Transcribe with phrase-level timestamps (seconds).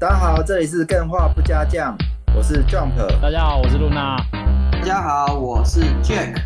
[0.00, 1.96] 大家好，这里是更画不加酱，
[2.32, 2.94] 我是 Jump。
[3.20, 4.16] 大家好，我是露娜。
[4.70, 6.40] 大家好，我是 Jack。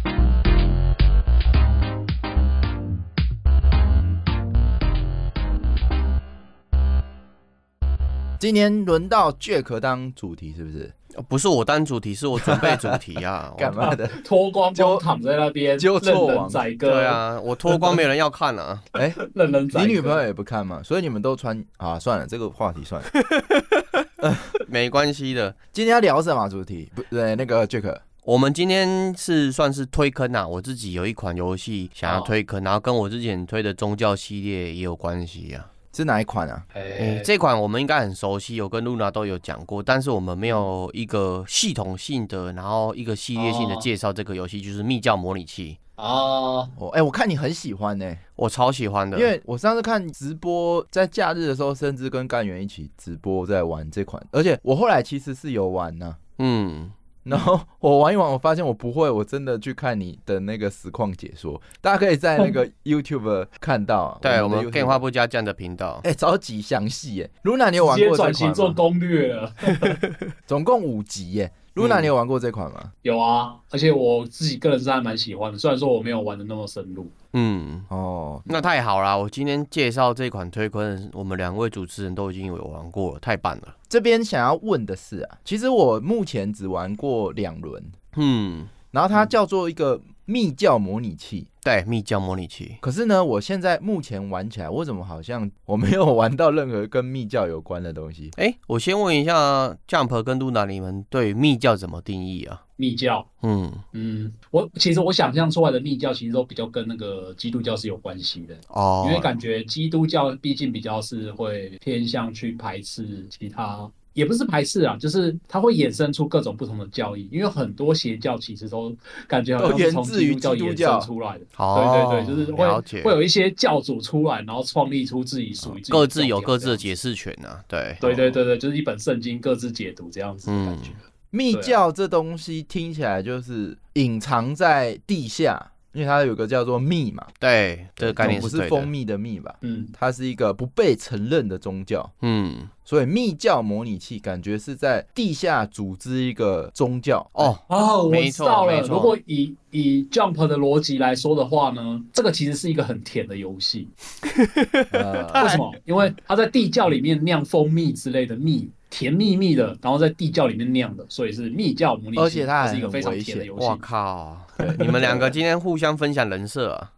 [8.38, 10.90] 今天轮到 Jack 当主题，是不是？
[11.28, 13.52] 不是我单主题，是我准备主题啊！
[13.58, 14.08] 干嘛的？
[14.24, 16.90] 脱光光躺在那边，就错人宰割。
[16.90, 18.82] 对啊，我脱光没人要看啊！
[18.92, 19.84] 哎，任人宰。
[19.84, 20.80] 你女朋友也不看嘛？
[20.82, 21.98] 所以你们都穿啊？
[21.98, 24.36] 算了，这个话题算了，
[24.68, 25.54] 没关系的。
[25.72, 26.90] 今天要聊什么主题？
[26.94, 30.46] 不对，那个 Jack，我们今天是算是推坑啊。
[30.46, 35.66] 我自己有一款游戏想要推坑，然后跟我之前推的宗教系列也有关系啊。
[35.92, 36.64] 是哪一款啊？
[36.72, 46.68] 哎、欸，这款我们应该很熟悉，有跟露娜都有讲过，但是我们没有一个系统性的，然后一个系列性的介绍这个游戏，就是《密教模拟器》哦。
[46.76, 56.90] 哦，哎，我看你很喜欢呢、欸，我超喜欢的，因为我上次看直播，在假日的时候，甚至跟干员一起直播在玩这款，而且我后来其实是有玩呢、啊，嗯。
[57.24, 64.18] 然后我玩一玩，我发现我不会，我真的去看你的那个实况解说，大家可以在那个 YouTube 看到、啊。
[64.20, 67.30] 对，我们电话不加酱的频道，哎、欸，超级详细耶。
[67.42, 68.32] 露娜，你有玩过这款吗？
[68.32, 69.52] 直接转型做攻略了，
[70.46, 71.52] 总共五集耶。
[71.74, 72.92] 露娜，你有玩过这款吗？
[73.02, 77.10] 有啊，而且我自己个人是还蛮喜欢的，虽然说我没有玩的那么深入。
[77.32, 79.16] 嗯，哦，那太好啦。
[79.16, 83.76] 我今天介绍这款推坤，我们两位主持人都已经有玩过了，太棒了。
[83.88, 87.82] 这边想要问的是啊，其实我目前只玩过两轮，
[88.16, 90.00] 嗯，然后它叫做一个。
[90.24, 92.76] 密教模拟器，对，密教模拟器。
[92.80, 98.30] 可是呢，我现在目前玩起来，我怎么好像我没有玩到任何跟密教有关的东西？
[98.36, 102.64] 哎、欸，我先问一下 Jump 跟露娜，你们对密教怎么定义啊？
[102.76, 113.88] 密教，嗯嗯，我其实我想象出来的密教，其实都比较跟那个基督教是有关系的哦，因为感觉基督教毕竟比较是会偏向去排斥其他。
[114.14, 118.94] 也不是排斥啊，就是它会衍生出各种不同的教义，因为很多邪教其实都
[119.26, 121.44] 感觉好像是从基督教衍生出来的。
[121.56, 127.64] 对对对，就是会会有一些教主出来，然后创立出自己属于各自有各自的解释权啊。
[127.66, 130.90] 对对对对对，就是一本圣经各自解读这样子的感觉。
[131.30, 135.71] 密教这东西听起来就是隐藏在地下。
[135.92, 139.54] 因为它有个叫做蜜嘛，对，这个概念不是蜂蜜的蜜吧？
[139.60, 147.28] 嗯，它是一个不被承认的宗教，嗯，所以密教模拟器感觉是在地下组织一个宗教。
[147.34, 148.80] 哦哦，我知道了。
[148.82, 153.88] 如果以以 Jump 的逻辑来说的话呢，这个其实是一个很甜的游戏。
[154.22, 155.74] 为什么？
[155.84, 158.70] 因为它在地窖里面酿蜂蜜之类的蜜。
[158.94, 163.64] 甜蜜蜜的，然后在地窖里面酿的，所以是密教模拟器，而且它是一个非常甜的游戏。
[163.64, 164.38] 我靠！
[164.78, 166.92] 你们两个今天互相分享人设啊！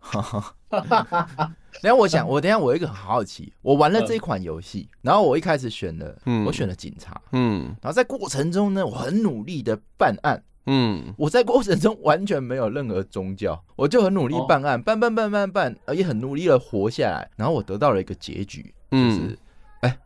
[1.82, 19.38] 等下我想，我等下我有一个很好奇，我玩了这款游戏，然后我一开始选了，嗯，我选了警察，嗯，然后在过程中呢，我很努力的办案，嗯，我在过程中完全没有任何宗教，我就很努力办案，办办办办办，也很努力的活下来，然后我得到了一个结局，就是，
[19.80, 19.98] 哎，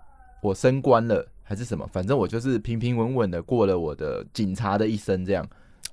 [0.43, 1.27] 我升官了。
[1.49, 5.43] 还是什么，反正我就是平平稳稳的过了我的警察的一生，这样。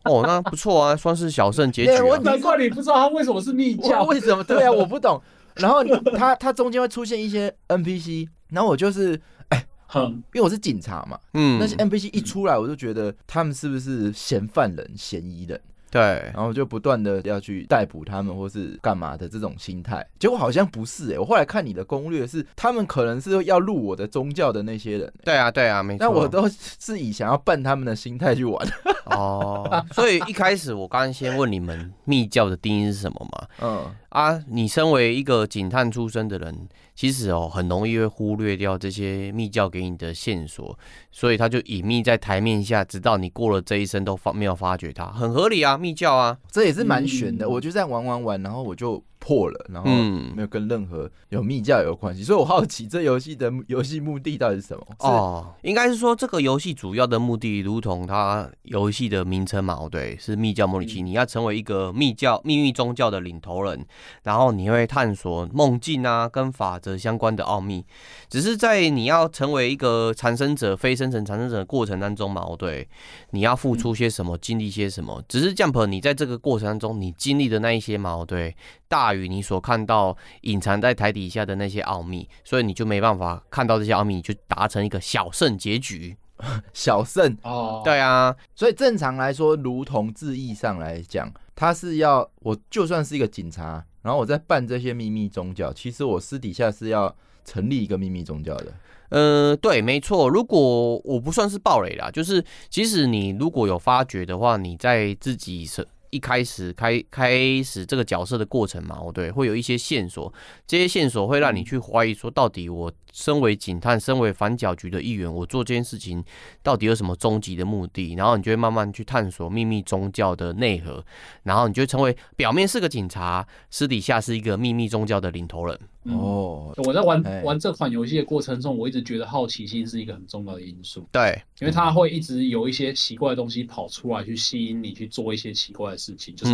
[0.06, 2.04] 哦，那不错啊，算是小胜结局啊。
[2.04, 4.44] 我难怪你不知道他为什么是密教， 为什么？
[4.44, 5.22] 对啊， 我不懂。
[5.56, 5.84] 然后
[6.18, 15.60] 他他中间会出现一些 NPC，然后我就是哎，哼，因为我是警察嘛，嗯，那些 NPC 一出来，我就觉得他们是不是嫌犯人、嫌疑人？
[15.96, 25.14] 对，然后就不断的要去逮捕他们，或是干嘛的这种心态，结果好像不是哎、欸，我后来看你的攻略是，他们可能是要入我的宗教的那些人、欸。
[25.24, 26.00] 对啊，对啊，没错。
[26.02, 28.68] 但我都是以想要办他们的心态去玩。
[29.06, 33.48] 哦，所以一开始我刚刚先问你们密教的定义是什么嘛？
[33.64, 33.96] 嗯。
[34.16, 40.80] 啊，你身为一个警探出身的人，其实哦，很容易会忽略掉这些密教给你的线索，
[41.12, 47.46] 所以他就隐秘在台面下，直到你过了这一生都发没有发觉他，很合理啊，密教啊，这也是蛮悬的。
[47.46, 49.04] 嗯、我就这样玩玩玩，然后我就。
[49.26, 49.90] 破了，然后
[50.36, 54.86] 没有跟任何有密教有关系，所以我好奇这游戏的游戏目的到底是什么？
[55.00, 61.02] 哦，应该是说这个游戏主要的目的，如同它游戏的名称嘛，对，是密教模拟器。
[61.02, 63.84] 你要成为一个密教秘密宗教的领头人，
[64.22, 67.84] 然后你会探索梦境啊，跟法则相关的奥秘。
[68.30, 72.88] 只是在你要成为一个产生者、非生成产生者的过程当中嘛，对，
[73.32, 75.20] 你要付出些什么，经历些什么。
[75.28, 78.56] 只是 Jump，你在这个过程当中，你经历的那一些嘛，对，
[78.88, 79.15] 大。
[79.16, 86.16] 与你所看到隐藏在台底下的那些奥秘，所以你就没办法看到这些奥秘，就达成一个小胜结局。
[86.74, 97.16] 小胜哦，对啊，所以正常来说，如同字义上来讲，他是要我就算是一个警察，然后我在办这些秘密宗教，其实我私底下是要
[97.46, 98.74] 成立一个秘密宗教的。
[99.10, 100.28] 呃，对，没错。
[100.28, 105.88] 如果我不算是暴雷啦，就是即使你如果有发觉的话，你在自己是。
[106.16, 110.34] 一开始开开始这个角色的过程嘛，对，会有一些线索，
[110.66, 116.24] 这些线索会让你去怀疑说，到底我身为警探，身为反角局的一员，我做这件事情
[116.64, 118.16] 到底有什么终极的目的？
[118.16, 121.04] 然后你就会慢慢去探索秘密宗教的内核，
[121.44, 125.78] 然后你就会成为表面是个警察，私底下是一个秘密宗教的领头人。
[126.06, 131.04] 哦，我在玩玩这款游戏的过程中，我一直觉得好奇心是一个很重要的因素。
[131.12, 136.54] 对，因为它会一直有一些奇怪的东西跑出来，去吸引你去做一些奇怪的事情，就是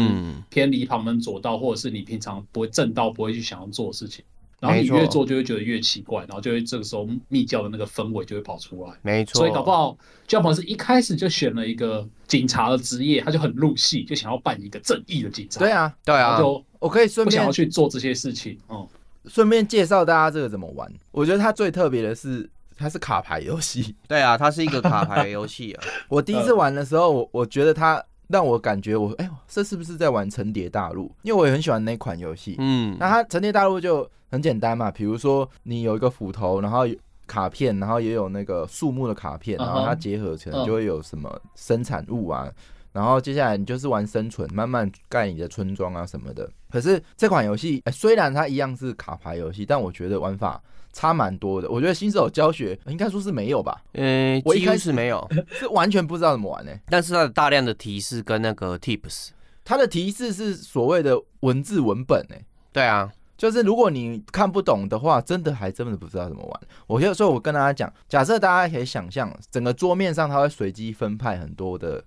[0.50, 4.24] 偏离旁门左道，或者是你平常不会正道不会去想要做的事情。
[4.62, 8.94] 然后你越做就会觉得越奇怪，然后就会这个时候密教的那个氛围就会跑出来。
[9.01, 15.59] 没错，所以搞不好 Jump 是一开始就选了一个警察的职业，他就很入戏，就想要扮一个正义的警察。
[15.59, 18.57] 对啊，对啊，就我可以顺便不想要去做这些事情。
[18.69, 18.88] 嗯。
[19.26, 20.92] 顺便介绍大家这个怎么玩。
[21.12, 23.96] 我觉得它最特别的是，它是卡牌游戏。
[24.08, 25.84] 对啊，它是一个卡牌游戏啊。
[26.10, 31.08] 我第一次玩的时候，我我觉得它让我感觉我，哎呦，这是不是在玩《层叠大陆》？
[31.24, 32.56] 因为我也很喜欢那款游戏。
[32.60, 36.86] 嗯，那它《层叠大陆》就很简单嘛，比如说你有一个斧头，然后
[37.28, 42.50] 卡片，然后也有那个树木的卡片，然后它结合起来就会有什么生产物啊。
[42.92, 46.50] 然后接下来你就是玩生存，慢慢盖你的村庄啊什么的。
[46.70, 50.62] 可是这款游戏，欸，虽然它一样是卡牌游戏，但我觉得玩法
[50.92, 51.70] 差蛮多的。
[51.70, 53.82] 我觉得新手教学应该说是没有吧？
[53.94, 56.82] 嗯，我一开始没有，是完全不知道怎么玩呢，欸。
[56.90, 59.30] 但是它的大量的提示跟那个 tips，
[59.64, 62.46] 它的提示是所谓的文字文本呢，欸。
[62.74, 66.62] 对啊，就是如果你看不懂的话，真的还真的不知道怎么玩。
[66.88, 72.04] 我就所以，我跟大家讲，假设大家可以想象，整个桌面上它会随机分派很多的。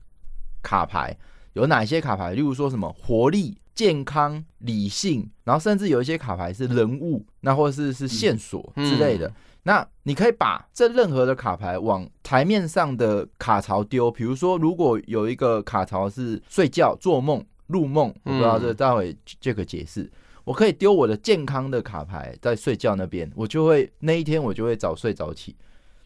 [0.64, 1.14] 卡牌
[1.52, 2.32] 有哪些卡牌？
[2.32, 9.28] 例如说什么活力、健康、理性，然后甚至有一些卡牌是人物，那或者是是线索之类的。
[9.28, 9.34] 嗯、
[9.64, 14.10] 那你可以把这任何的卡牌往台面上的卡槽丢。
[14.10, 20.10] 比如说，如果有一个卡槽是睡觉、做梦、入梦，我不知道这待会这个解释。
[20.44, 25.56] 我可以丢我的健康的卡牌在睡觉那边，我就会那一天我就会早睡早起。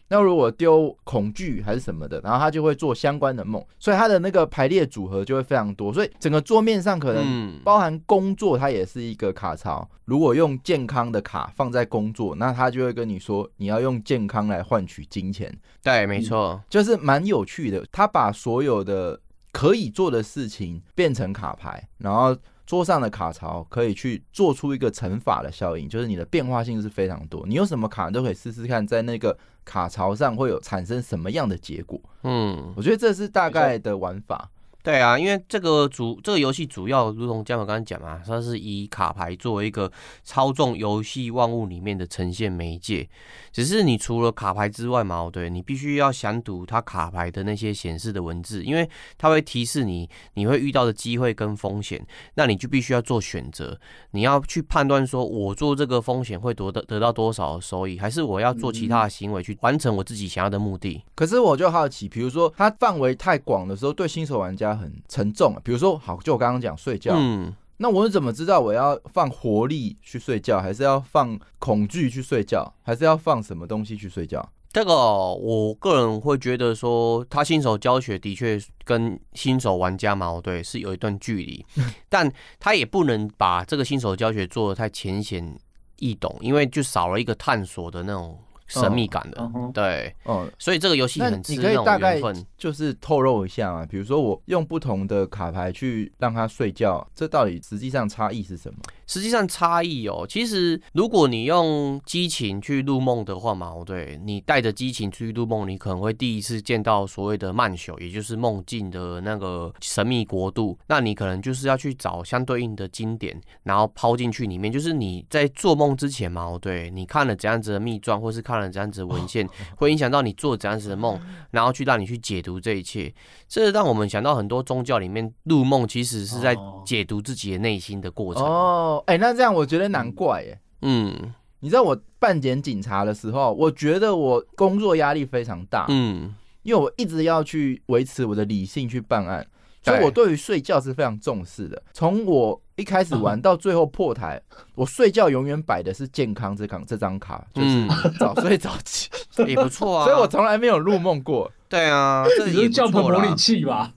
[0.09, 9.87] 那如果丢恐惧还是什么的，然后他就会做相关的梦，所以他的那个排列组合就会非常多，所以整个桌面上可能包含工作，它也是一个卡槽。
[10.05, 15.55] 如果用健康的卡放在工作，那他就会跟你说你要用健康来换取金钱。
[15.83, 17.85] 对，没错，就是蛮有趣的。
[17.91, 19.19] 他把所有的
[19.51, 22.35] 可以做的事情变成卡牌，然后。
[22.69, 29.35] 桌上的卡槽可以去做出一个乘法的效应，就是你的变化性是非常多，你有什么卡都可以试试看，在那个
[29.65, 31.99] 卡槽上会有产生什么样的结果。
[32.21, 34.51] 嗯，我觉得这是大概的玩法。
[34.89, 39.91] 对啊，因为这个主这个游戏主要如同江宝刚刚讲嘛，它是以卡牌作为一个
[40.23, 43.07] 操纵游戏万物里面的呈现媒介。
[43.51, 52.03] 只是你除了卡牌之外嘛，对，你必须要详读它卡牌的那些显示的文字，因为它会提示你你会遇到的机会跟风险，
[52.33, 53.79] 那你就必须要做选择。
[54.09, 61.03] 你要去判断说，我做这个风险会得得得到多少的收益，还是我要做其他的行为去完成我自己想要的目的。
[61.13, 64.78] 可是我就好奇，比如说它范围太广的时候，对新手玩家。
[64.79, 74.49] 很沉重，比如说，好，就我刚刚讲睡觉，嗯，那我怎么知道我要放活力去睡觉，还是要放恐惧去睡觉，还是要放什么东西去睡觉？
[74.71, 81.65] 这个我个人会觉得说，他新手教学的确跟新手玩家嘛，对，是有一段距离，
[82.07, 85.57] 但他也不能把这个新手教学做的太浅显
[85.97, 88.39] 易懂，因为就少了一个探索的那种。
[88.69, 92.45] 神秘感的，嗯、对，嗯，所以这个游戏很吃那种缘分。
[92.57, 98.79] 就是透露一下啊，比如说我用不同的卡牌去让他睡觉，这到底实际上差异是什么？
[99.07, 110.77] 实际上差异哦，其实如果你用激情去入梦的话嘛，对，你带着激情去入梦，你可能会第一次见到所谓的曼朽，也就是梦境的那个神秘国度。
[110.87, 114.69] 那你可能就是要去找相对应的经典，然后抛进去里面。
[114.69, 119.47] 就是你在做梦之前嘛，对，你看了怎样子的秘传，或是看了怎样子的文献，
[119.77, 121.19] 会影响到你做这样子的梦，
[121.51, 123.13] 然后去让你去解读这一切。
[123.47, 128.43] 这让我们想到很多宗教里面入梦，其实是在解读自己的内心的过程。
[128.43, 129.03] 哦。
[129.07, 130.59] 哎、欸，那这样我觉得难怪哎。
[130.81, 135.85] 嗯，你知道我办检警察的时候，我觉得我工作压力非常大。
[135.89, 139.45] 嗯，因为我一直要去维持我的理性去办案，
[139.81, 141.81] 所以我对于睡觉是非常重视的。
[141.93, 144.41] 从我一开始玩 到最后破台，
[144.75, 147.87] 我睡觉永远摆的是健康这张这张卡，就是
[148.19, 149.09] 早睡早起
[149.47, 150.05] 也不错啊。
[150.07, 151.51] 所以我从来没有入梦过。
[151.67, 153.93] 对啊，这是叫破模拟器吧？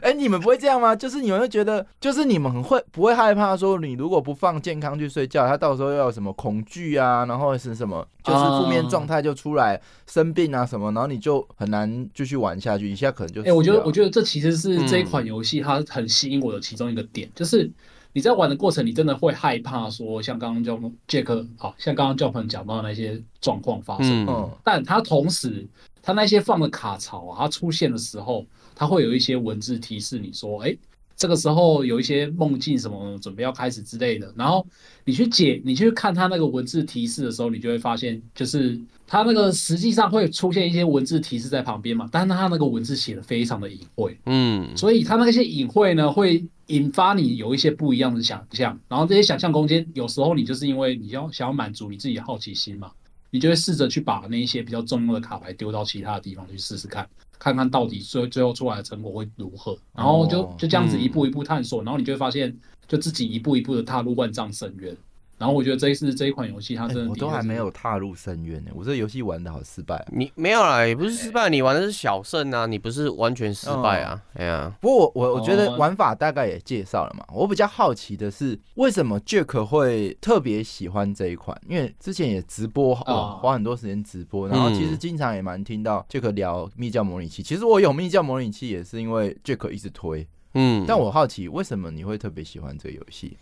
[0.00, 0.94] 哎、欸，你们不会这样吗？
[0.94, 12.88] 就是你们会觉得，就是你们很会不会害怕说，你如果不放健康去睡觉，他到时候要有什么恐惧啊，然后是什么，就是负面状态就出来生病啊什么，然后你就很难继续玩下去。
[12.88, 17.70] 一下可能就哎、欸，我觉得我觉得这其实是这一款游戏它很吸引我的其中一个点，嗯、就是
[18.12, 25.66] 你在玩的过程，你真的会害怕说，像刚刚叫杰克，好像刚刚叫朋友讲到的那些状况发生，嗯，但他同时
[26.08, 28.46] 他那些放的卡槽啊，它出现的时候。
[28.80, 30.72] 它会有一些文字提示你说，哎，
[31.16, 34.32] 这个时候有一些梦境什么准备要开始之类的。
[34.36, 34.64] 然后
[35.04, 48.78] 你去解，你去看它那个文字提示的时候，你就会发现，就是它那个实际上会出现一些文字提示在旁边嘛，但是它那个文字写的非常的隐晦，嗯，所以它那些隐晦呢，会引发你有一些不一样的想象。
[48.86, 52.92] 然后这些想象空间，有时候你就是因为你要想要满足你自己的好奇心嘛，
[53.30, 57.08] 你就会试着去把那一些比较重要的卡牌丢到其他的地方去试试看。
[57.38, 62.56] 看看到底最最后出来的成果会如何，然后就就这样子一步一步探索，然后你就会发现，
[62.88, 64.96] 就自己一步一步的踏入万丈深渊。
[65.38, 68.70] 然后我觉得这一次这一款游戏，它真的、欸、我都还没有踏入深渊呢。
[68.74, 70.04] 我这游戏玩的好失败、啊。
[70.12, 74.20] 你没有啦，也不是失败，你玩的是小胜啊，你不是完全失败啊。
[74.34, 77.24] 哎呀、嗯，不过我我我觉得玩法大概也介绍了嘛。
[77.32, 81.56] 我比较好奇的是，为什么 Jack 会特别喜欢这一款？
[81.68, 87.42] 因为之前也直播，哦、花很多时间直播，然后其实经常也蛮听到 Jack 聊密教模拟器。
[87.44, 90.26] 其实我有密教模拟器，也是因为 Jack 一直推。
[90.54, 93.36] 嗯，但我好奇，为什么你会特别喜欢这个游戏？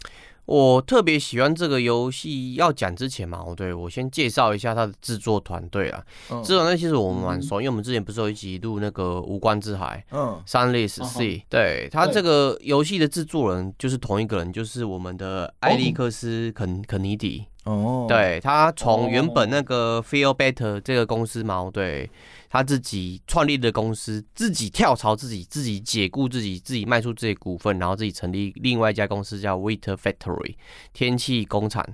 [0.46, 6.02] 我特别喜欢这个游戏，要讲之前嘛，我对，我先介绍一下它的制作团队啊。
[6.42, 17.44] 制作团队其实我们蛮熟，嗯、因为我们之前不是有一集录那个《无关之海》嗯，Sunless Sea，对，他这个游戏的制作人就是同一个人，就是我们的艾利克斯肯肯尼迪。
[17.64, 22.08] 哦，对，他从原本那个 Feel Better 这个公司嘛，对。
[22.48, 30.54] 他自己创立的公司，自己跳槽，自己自己解雇自己，自己卖出自己股份，然后自己成立另外一家公司叫 Winter Factory
[30.92, 31.84] 天气工厂。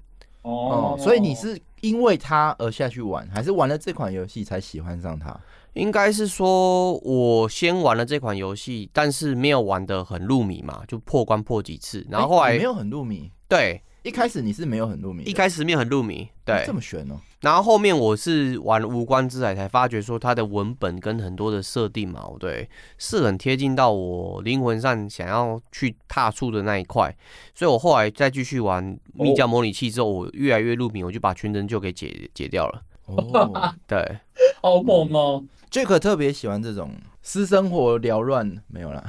[0.43, 5.39] 哦，所以你是因为他而下去玩，还是玩了这款游戏才喜欢上他？
[5.75, 13.31] 应该是说我先玩了这款游戏，但是没有玩的很入迷嘛，就破关破几次，然后后来、欸、没有很入迷。
[13.49, 13.83] 对。
[14.03, 17.21] 一开始你是没有很入迷，一开始没有很入迷，对，这么悬哦。
[17.41, 22.69] 然后后面我是玩无关之海才发觉说它的文本跟很多的设定嘛，对，
[22.99, 27.15] 是很贴近到我灵魂上想要去踏出的那一块。
[27.55, 32.83] 所以我后来再继续玩密教模拟器之后，我越来越入迷，我就把全真就给解解掉了。
[33.07, 34.19] 哦， 对，
[34.61, 35.45] 好猛哦。
[35.71, 36.91] Jack 特别喜欢这种。
[37.23, 39.05] 私生活缭乱没有啦，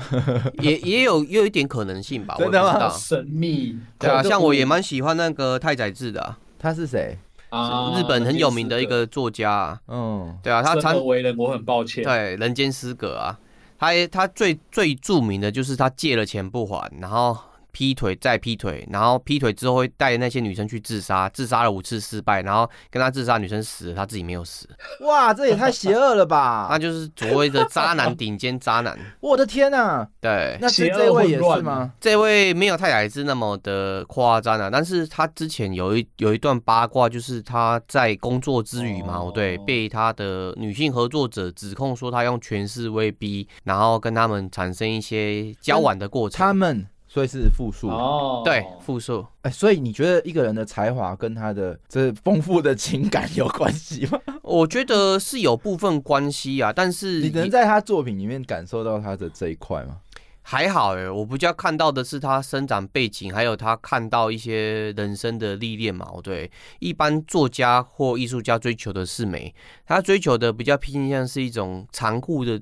[0.62, 2.36] 也也有也有一点可能性吧。
[2.38, 2.90] 真的吗？
[2.90, 3.78] 神秘。
[3.98, 6.38] 对啊，像我也蛮喜欢那个太宰治的、啊。
[6.60, 7.18] 他是谁？
[7.50, 9.80] 啊，日本很有名的一个作家、啊。
[9.88, 12.04] 嗯，对啊，他生而为人，我很抱歉。
[12.04, 13.40] 对，人间失格啊。
[13.78, 17.38] 他他最最著名的就是他借了钱不还，然后。
[17.74, 24.70] 劈腿再劈腿，然后劈腿之后会带那些女生去自杀，自杀了五次失败，然后跟他自杀女生死了，他自己没有死。
[25.02, 26.68] 哇，这也太邪恶了吧！
[26.70, 28.98] 那就是所谓的渣男，顶尖渣男。
[29.20, 30.08] 我的天哪！
[30.22, 31.92] 对，那这这位也是吗？
[32.00, 46.38] 这位没有太宰治那么的夸张啊，但是他之前有一有一段八卦，就是他在工作之余嘛，哦、对，被他的女性合作者指控说他用权势威逼，然后跟他们产生一些交往的过程。
[46.38, 46.88] 他们。
[47.14, 49.24] 所以是复数哦，对，复数。
[49.44, 54.20] 哎，所以你觉得一个人的才华跟他的这丰富的情感有关系吗？
[54.42, 59.98] 我觉得是有部分关系啊，但是你能在他作品里面感受到他的这一块吗？
[60.42, 66.08] 还好哎，我比较看到的是他生长背景，还有他看到一些人生的历练嘛。
[66.24, 69.54] 对，一般作家或艺术家追求的是美，
[69.86, 72.60] 他追求的比较偏向是一种残酷的。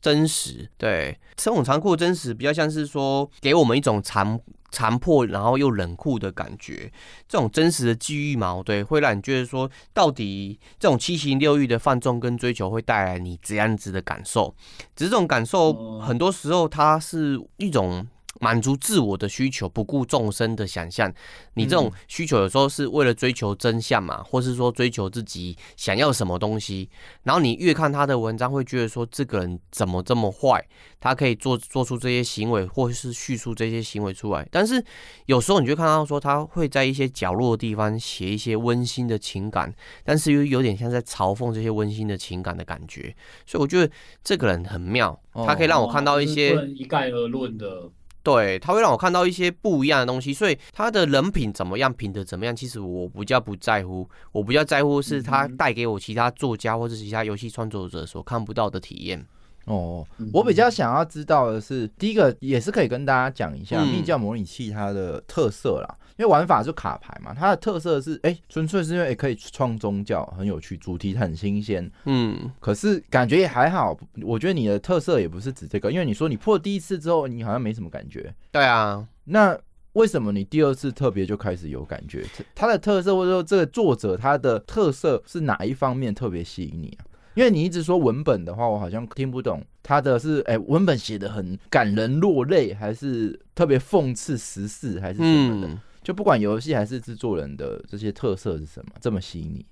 [0.00, 4.38] 真实，对，这种残酷真实比较像是说，给我们一种残
[4.70, 6.92] 残破，然后又冷酷的感觉。
[7.28, 14.54] 这种真实的机遇嘛，对，会让你觉得说，到底这种七情六欲的放纵跟追求会带来你怎样子的感受？
[14.94, 18.06] 只是这种感受，很多时候它是一种。
[18.40, 21.12] 满足自我的需求，不顾众生的想象。
[21.54, 26.88] 你这种需求有时候是为了追求真相嘛，或是说追求自己想要什么东西。
[27.22, 30.64] 然后你越看他的文章，会觉得说这个人怎么这么坏，
[31.00, 34.46] 他可以做做出这些行为，或是叙述这些行为出来。
[34.50, 34.84] 但是
[35.26, 39.72] 有时候你就看到说他会在一些角落的地方写一些温馨的情感，
[40.02, 43.14] 但是又有点像在嘲讽这些温馨的情感的感觉。
[43.46, 47.90] 所以我觉得这个人很妙，他可以让我看到一些一概而论的。
[48.24, 59.24] 对，他会让我看到一些不一样的东西，所以他的人品怎么样，品德怎么样，其实我比较不在乎，我比较在乎是他带给我其他作家或者其他游戏创作者所看不到的体验。
[59.66, 65.98] 哦，我比较想要知道的是，第一个也是可以跟大家讲一下密教模拟器它的特色啦。
[66.16, 71.90] 因为玩法是卡牌嘛，它的特色是哎，纯粹是因为也可以创宗教，很有趣，主题很新鲜。
[72.04, 73.98] 嗯，可是感觉也还好。
[74.22, 78.32] 我觉得你的特色也不是指这个，因为你说你破第一次之后，你好像没什么感觉。
[78.52, 79.58] 对啊，那
[79.94, 82.24] 为什么你第二次特别就开始有感觉？
[82.54, 87.02] 它的特色或者说这个作者他的特色是哪一方面特别吸引你啊？
[87.34, 95.68] 因为你一直说文本的话，我好像听不懂他的是哎，文本写的很感人落泪，还是特别讽刺时事，还是什么的？
[95.68, 99.64] 嗯就不管游戏还是制作人的这些特色是什么，这么吸引你？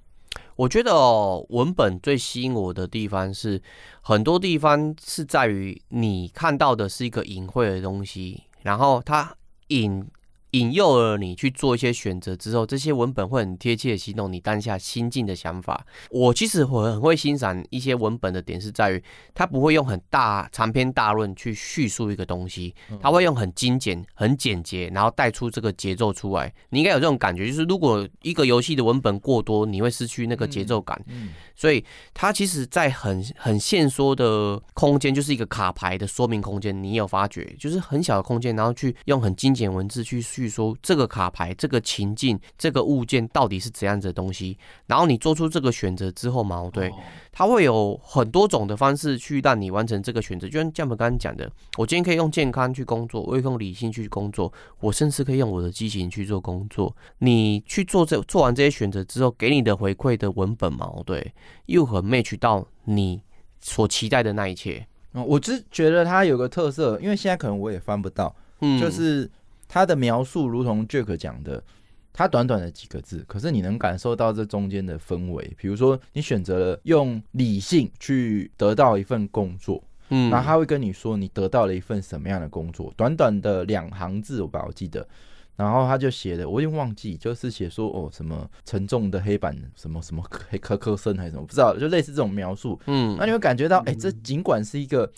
[0.57, 3.61] 我觉得哦，文本最吸引我的地方是
[4.00, 9.37] 很多地方是在于你看到的是一个隐晦的东西，然后它
[9.69, 10.04] 隐。
[10.52, 15.85] 引诱了你去做一些选择之后，这些文本会很贴切的形容你当下心境的想法。
[16.11, 19.02] 我其实我很会欣赏一些文本的点是在于，
[19.35, 26.52] 它不会用很大长篇大论去叙述一个东西，它会用很精简、很简洁，然后带出这个节奏出来。
[26.71, 31.00] 你应该有这种感觉，就是如果一个游戏的文本过多，你会失去那个节奏感。
[31.09, 40.21] 嗯所以它其实，在很很限缩的空间，就是一个卡牌的说明空间，你有发觉，就是很小的空间，然后去用很精简文字去。
[40.42, 46.92] 据说这个卡牌、这个情境、这个物件到底是怎样子的东西，然后你做出这个选择之后嘛，对，
[47.30, 50.49] 它会有很多种的方式去让你完成这个选择。
[50.49, 56.92] 就像 Jump 刚刚讲的，我今天可以用健康去工作，我用理性去工作，我甚至可以用我的激情去做工作。
[57.18, 61.32] 你去做这做完这些选择之后，给你的回馈的文本嘛，对，
[61.66, 63.22] 又很 match 到你
[63.61, 64.84] 所期待的那一切。
[65.12, 69.30] 我只觉得它有个特色，因为现在可能我也翻不到，嗯，就是。
[69.72, 71.64] 他的描述如同 Jack 讲的，
[72.12, 75.50] 他短短的几个字，可是你能感受到这中间的氛围。
[75.56, 82.92] 比如说，你选择了用理性去得到一份工作，嗯，然后他会跟你说你得到了一份什么样的工作。
[82.98, 85.08] 短短的两行字，我把我记得，
[85.56, 95.11] 然后他就写的，我已经忘记，就是写说哦什么沉重的黑板，什么什么黑科科森还是什么，不知道，就类似这种描述，嗯，那你会感觉到，哎、欸，这尽管是一个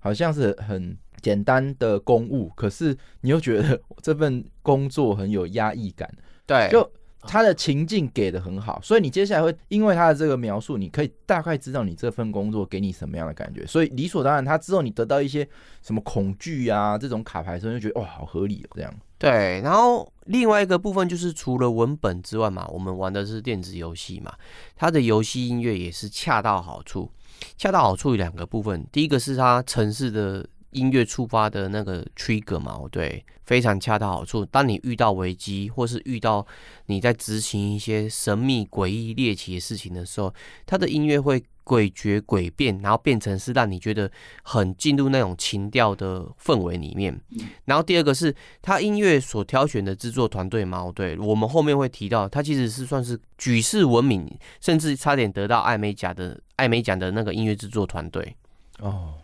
[0.00, 0.98] 好像是很。
[1.22, 6.12] 简单的公务，可是你又觉得 这份工作很有压抑感，
[6.44, 6.90] 对，就
[7.24, 15.48] 他的情境给的很好，所以你接下来会因为他的这个描述，你可以大概知道你这份工作给你什么样的感觉，所以理所当然，他之后你得到一些
[15.82, 18.92] 什么恐惧啊这种卡牌的时候，就觉得哇，好合理哦，这样。
[19.18, 24.34] 对，然后另外一个部分就是除了文本之外嘛，我们玩的是电子游戏嘛，
[24.74, 27.08] 它的游戏音乐也是恰到好处，
[27.56, 30.44] 恰到好处有两个部分，第一个是它城市的。
[30.72, 34.44] 音乐触发的那个 trigger 嘛，对，非常恰到好处。
[34.44, 36.46] 当你遇到危机，或是遇到
[36.86, 40.34] 你在执行一些神秘、诡异、猎奇的事情的时候，
[40.66, 44.10] 它的音乐会诡谲诡变，然后变成是让你觉得
[44.42, 47.20] 很进入那种情调的氛围里面。
[47.66, 54.28] 然后第二个是它音乐所挑选的制作团队嘛，对，我们后面会提到，它其实是算是举世闻名，
[54.60, 58.34] 甚至差点得到艾美奖的艾美奖的那个音乐制作团队
[58.80, 59.14] 哦。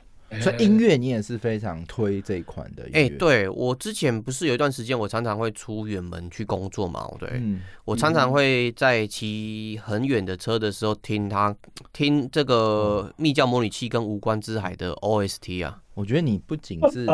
[0.41, 2.87] 所以音乐你也是非常推这一款的。
[2.93, 11.57] 哎，对，我之前不是有一段时间，我常常会出远门去工作嘛，对，嗯、我常常会在骑很远的车的时候听他
[11.93, 15.81] 听这个密教模拟器跟无关之海的 OST 啊。
[15.95, 17.07] 我觉得你不仅是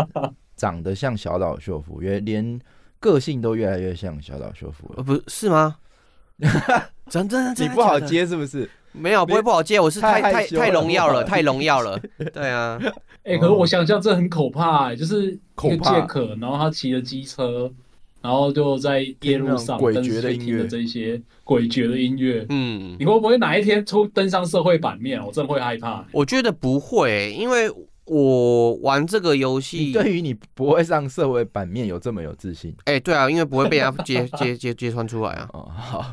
[0.57, 2.61] 长得像小岛秀夫，也连
[2.99, 4.95] 个性都越来越像小岛秀夫了。
[4.97, 5.77] 呃，不是吗？
[7.09, 8.69] 真真，你不好接是不是？
[8.95, 9.79] 没有，不会不好接。
[9.79, 12.01] 我是太太太荣耀了，太荣耀了。
[12.33, 12.79] 对啊，
[13.25, 17.71] 哎、欸，可是我想象这很可怕、欸，就是一个借壳，然后他骑着机车，
[18.23, 22.47] 然后就在夜路上诡谲的音乐，这些诡谲的音乐。
[22.49, 25.21] 嗯，你会不会哪一天出登上社会版面？
[25.25, 26.05] 我真的会害怕、欸。
[26.13, 27.69] 我觉得不会，因为。
[28.07, 32.75] 我玩这个游戏，对于你不会上社会版面有这么有自信？
[32.85, 35.49] 哎，对啊，因为不会被人家 揭揭揭揭穿出来啊。
[35.55, 36.05] 哦，好，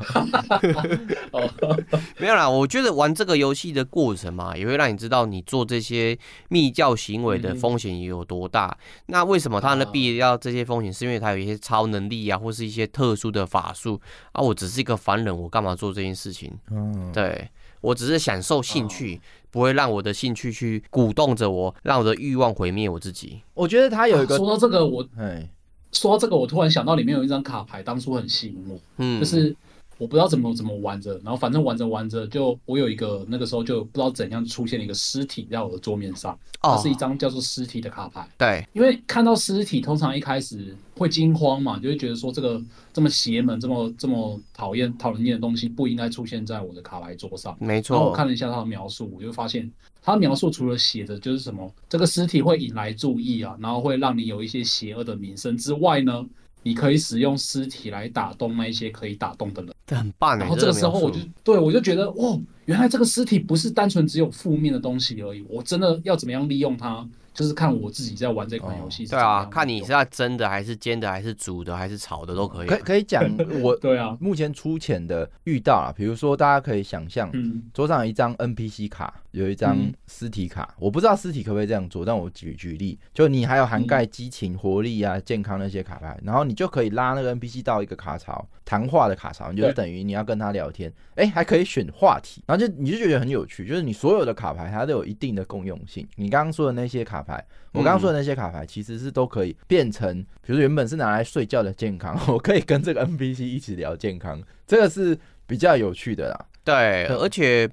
[2.18, 2.48] 没有啦。
[2.48, 8.74] 我觉得玩这个游戏的过程嘛，也会让你知道你做这些密教行为的风险有多大。
[9.06, 10.90] 那为什么他的必要这些风险？
[10.90, 14.00] 是因为他有一些超能力啊，或是一些特殊的法术
[14.32, 14.40] 啊。
[14.40, 16.50] 我只是一个凡人，我干嘛做这件事情？
[16.70, 17.50] 嗯，对。
[17.82, 19.20] 我只是享受兴趣，
[19.52, 23.42] 不会让我的兴趣去鼓动着我，让我的欲望毁灭我自己。
[23.54, 25.48] 我觉得他有一个、啊、说到这个，我哎，
[25.92, 28.80] 说到这个，我突然想到里面有一张卡牌，当初很吸引我。
[28.96, 29.54] 嗯，就是
[30.02, 38.28] 我不知道怎么怎么玩着，然后反正玩着玩着，就我有一个那个时候就不知道怎样出现了一个尸体在我的桌面上，它是一张叫做尸体的卡牌。
[38.36, 42.60] 对，因为看到尸体，通常一开始会惊慌嘛，就会觉得说这个
[42.92, 47.56] 这么邪门、这么这么讨厌、讨人厌的东西不应该出现在我的卡牌桌上。
[47.60, 47.94] 没错。
[47.94, 49.70] 然后我看了一下他的描述，我就发现
[50.02, 56.26] 他描述除了写的就是什么这个尸体会引来注意啊，然后会让你有一些邪恶的名声之外呢。
[56.62, 60.38] 你可以使用尸体来打动那一些可以打动的人，这很棒。
[60.38, 67.06] 然后这个时候我就对我就觉得，哦，原来这个尸体不是单纯只有负面的东西而已，我真的要怎么样利用它？
[67.34, 72.68] 就是看我自己在玩这款游戏，对啊，看你是要蒸的还是煎的还是煮的还是炒的都可以。
[72.68, 73.24] 可可以讲
[73.62, 77.30] 我对啊，目前粗浅的遇到啊，比如说大家可以想象，
[77.72, 97.44] 桌上有一张 NPC 卡，有一张尸体卡，我不知道尸体可不可以这样做，但我举举例，就你还有涵盖激情、活力啊、健康那些卡牌，然后你就可以拉那个 NPC 到一个卡槽，谈话的卡槽，你就是等于你要跟他聊天，哎，还可以选话题，然后就你就觉得很有趣，就是你所有的卡牌它都有一定的共用性，你刚刚说的那些卡牌。
[97.72, 106.46] 我刚刚说的那些卡牌，其实是都可以变成，比如原本是拿来睡觉的健康， 我可以跟这个 NPC 一起聊健康，这个是比较有趣的啦。
[106.64, 107.66] 对，而且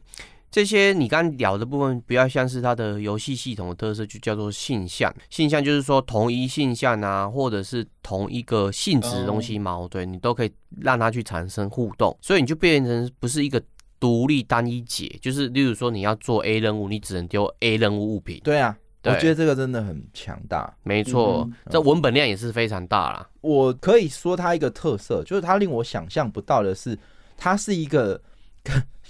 [0.49, 5.13] 这些你刚刚聊的部分，比较像是它的游戏系统的特色，就叫做性向。
[5.29, 13.61] 性向就是说同一性向啊，或者是同一个性质的东西矛盾，你都可以让它去产生互动，所以你就变成不是一个
[13.99, 18.39] 独立单一解，就是例如说你要做 A 任务，你只能丢 A 任务物品。
[18.43, 18.77] 对啊。
[19.03, 23.29] 我觉得这个真的很强大，没错，嗯、这文本量也是非常大啦。
[23.41, 26.97] 我可以说它一个特色，就是它令我想象不到的是，
[27.37, 28.21] 它是一个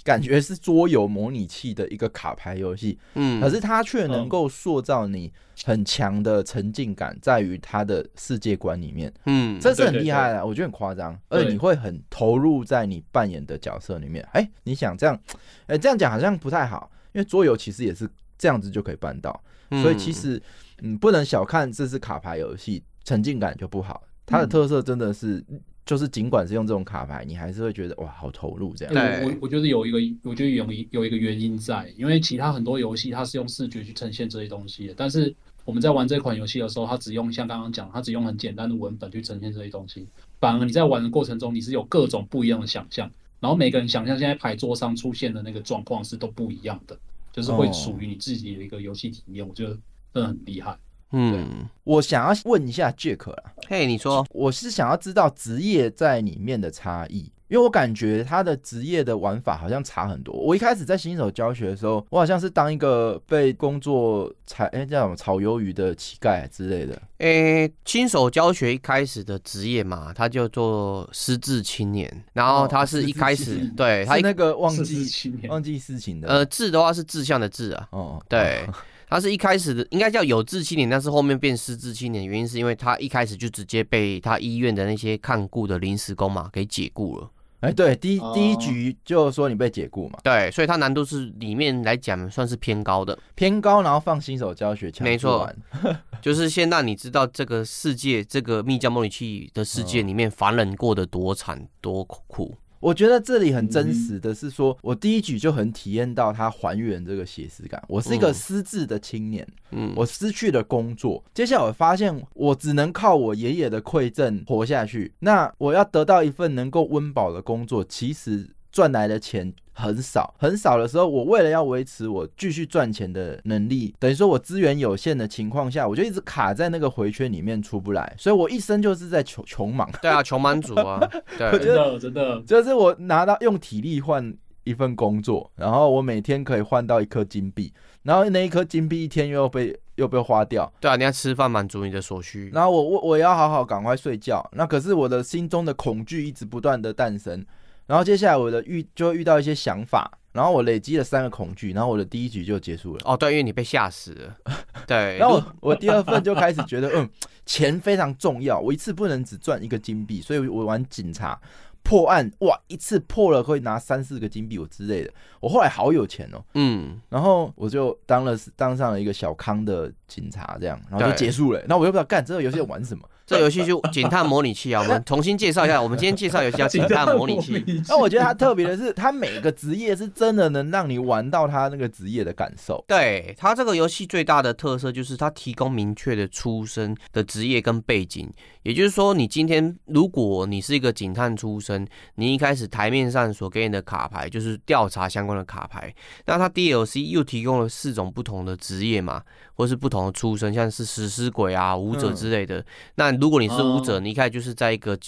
[0.04, 5.32] 感觉是桌游模拟器的一个卡牌游戏，嗯，可是它却能够塑造你
[5.64, 14.26] 很强的沉浸感，在于它的世界观里面，嗯，这是很厉害的，我觉得很夸张，而且你会很投入在你扮演的角色里面。
[14.32, 15.20] 哎，你想这样，
[15.66, 19.42] 哎，这样讲好像不太好，因为桌游其实也是这样子就可以办到。
[19.82, 20.42] 所以其实，
[20.82, 24.02] 嗯，不能小看这是卡牌游戏，沉浸感就不好。
[24.26, 25.44] 它的特色真的是，
[25.84, 28.94] 就是尽管是用这种卡牌，你还是会觉得哇，好投入这样。
[28.94, 29.98] 对，我我觉得有一个，
[30.30, 40.06] 我觉得有一有一个原因在，因为其他很多游戏它是用视觉去呈现这些东西的，但是我们在玩这款游戏的时候，它只用像刚刚讲，它只用很简单的文本去呈现这些东西，
[40.40, 46.96] 反而你在玩的过程中，你是有各种不一样的想象，然后每个人想象现在牌桌上出现的那个状况是都不一样的。
[47.32, 49.70] 就是会属于你自己的一个游戏体验，我觉得
[50.12, 50.76] 真的很厉害。
[51.12, 60.32] 嗯，我想要问一下 Jack 啦，嘿，你说，我是想要知道职业在里面的差异，因为我感觉他的职业的玩法好像差很多。
[60.34, 66.94] 我一开始在新手教学的时候，我好像是当一个被工作踩哎叫什么炒鱿鱼的乞丐之类的。
[67.18, 75.06] 诶、欸，新手教学一开始的职业嘛，他叫做失智青年，然后他是一开始、哦、对他那个忘记
[75.48, 78.64] 忘记事情的，呃，志的话是志向的志啊，哦，对。
[78.66, 78.74] 哦
[79.10, 87.28] 他是一开始的应该叫有志青年，但是后面变失智青年，原因是因为他一开始就直接被他医院的那些看顾的临时工嘛给解雇了。
[87.60, 90.18] 哎、欸，对，第一、哦、第一局就说你被解雇嘛。
[90.24, 95.50] 对，所以它难度是里面来讲算是偏高的，偏高，然后放新手教学，没错，
[96.22, 102.56] 就是先让你知道这个世界，这个密教模拟器的世界里面凡人过得多惨多苦。
[102.80, 107.82] 我觉得这里很真实的是说，我第一局就很体验到它还原这个写实感。
[107.86, 115.12] 我是一个失智的青年，嗯，我失去了工作，接下来我发现我只能靠我爷爷的馈赠活下去。
[115.20, 118.50] 那我要得到一份能够温饱的工作，其实。
[118.72, 129.90] 赚来的钱很少，很少的时候，我为了要维持我继续赚钱的能力，等于说我资源有限的情况下，我就一直卡在那个回圈里面出不来，所以我一生就是在穷穷忙。
[130.02, 131.00] 对啊，穷忙族啊，
[131.38, 140.70] 对，真的真的，就是我拿到用体力换一份工作，然后我每天可以换到一颗金币，然后那一颗金币一天又被又被花掉。
[140.80, 147.46] 对啊，你要吃饭满足你的所需，然后我我我要好好赶快睡觉，那可是我的心中的恐惧一直不断的诞生。
[147.90, 153.00] 然后接下来我的遇就会遇到一些想法，然后我累积了三个恐惧，然后我的第一局就结束了。
[153.04, 154.36] 哦，对，因为你被吓死了。
[154.86, 157.10] 对，然后我，我第二份就开始觉得，嗯，
[157.44, 161.36] 钱非常重要，我一次不能只赚一个金币，所以我玩警察
[161.82, 165.12] 破案，哇，一次破了可以拿三四个金币，我之类的。
[165.40, 171.62] 我后来好有钱哦，嗯，然后我就当了当上了一个小康的警察，这样，然后就结束了。
[171.68, 173.08] 那我又不知道干这个游戏要玩什么。
[173.30, 175.80] 这游戏就警探模拟器啊，我们重新介绍一下。
[175.80, 177.64] 我们今天介绍游戏叫 警探模拟器。
[177.86, 182.84] 那我觉得它特别的是，它每个职业是真的能让你玩到它那个职业的感受。
[182.88, 188.28] 对，它这个游戏最大的特色就是它提供明确的出身的职业跟背景。
[188.64, 195.94] 也就是说，你今天如果你是一个警探出身，你一开始台面上所给你的卡牌就是调查相关的卡牌，
[196.26, 199.22] 那它 DLC 又提供了四种不同的职业嘛，
[199.54, 202.58] 或是不同的出身，像是食尸鬼啊、舞者之类的。
[202.58, 202.64] 嗯、
[202.96, 204.98] 那如果你是舞者，你一开始就是在一个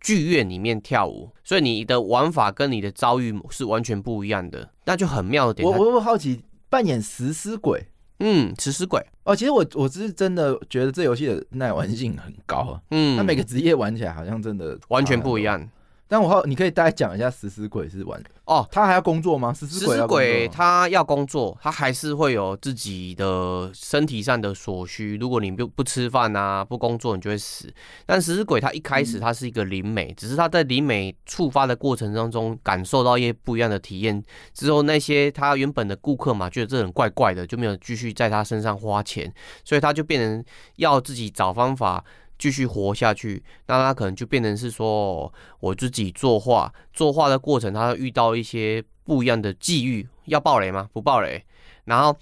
[0.00, 5.68] 剧院里面跳舞，所以你的玩法跟你的遭遇是完全不一样的，那就很妙的点。
[5.68, 7.86] 我我好奇，扮演食尸鬼。
[8.24, 12.80] 嗯，食尸鬼哦，其实我我是真的觉得这游戏的耐玩性很高啊。
[12.92, 15.68] 嗯，它每个职业玩起来好像真的完全不一样。
[16.12, 19.50] 但我好，你可以大概讲一下食尸鬼是玩哦，他还要工作吗？
[19.50, 25.16] 食尸鬼他要工作，他还是会有自己的身体上的所需。
[25.16, 27.72] 如果你不不吃饭啊，不工作，你就会死。
[28.04, 34.22] 但食尸鬼他一开始他是一个灵媒，嗯、只是他在灵媒触发的过程当中，感受到一些不一样的体验
[34.52, 39.32] 之后，那些他原本的顾客嘛，觉得这人怪怪的，就没有继续在他身上花钱，
[39.64, 40.44] 所以他就变成
[40.76, 42.04] 要自己找方法。
[42.42, 50.88] 继续活下去，那他可能就变成是说，我自己作画，作画的过程，他遇到一些不一样的际遇，要爆雷吗？
[50.92, 51.40] 不爆雷。
[51.84, 52.16] 然后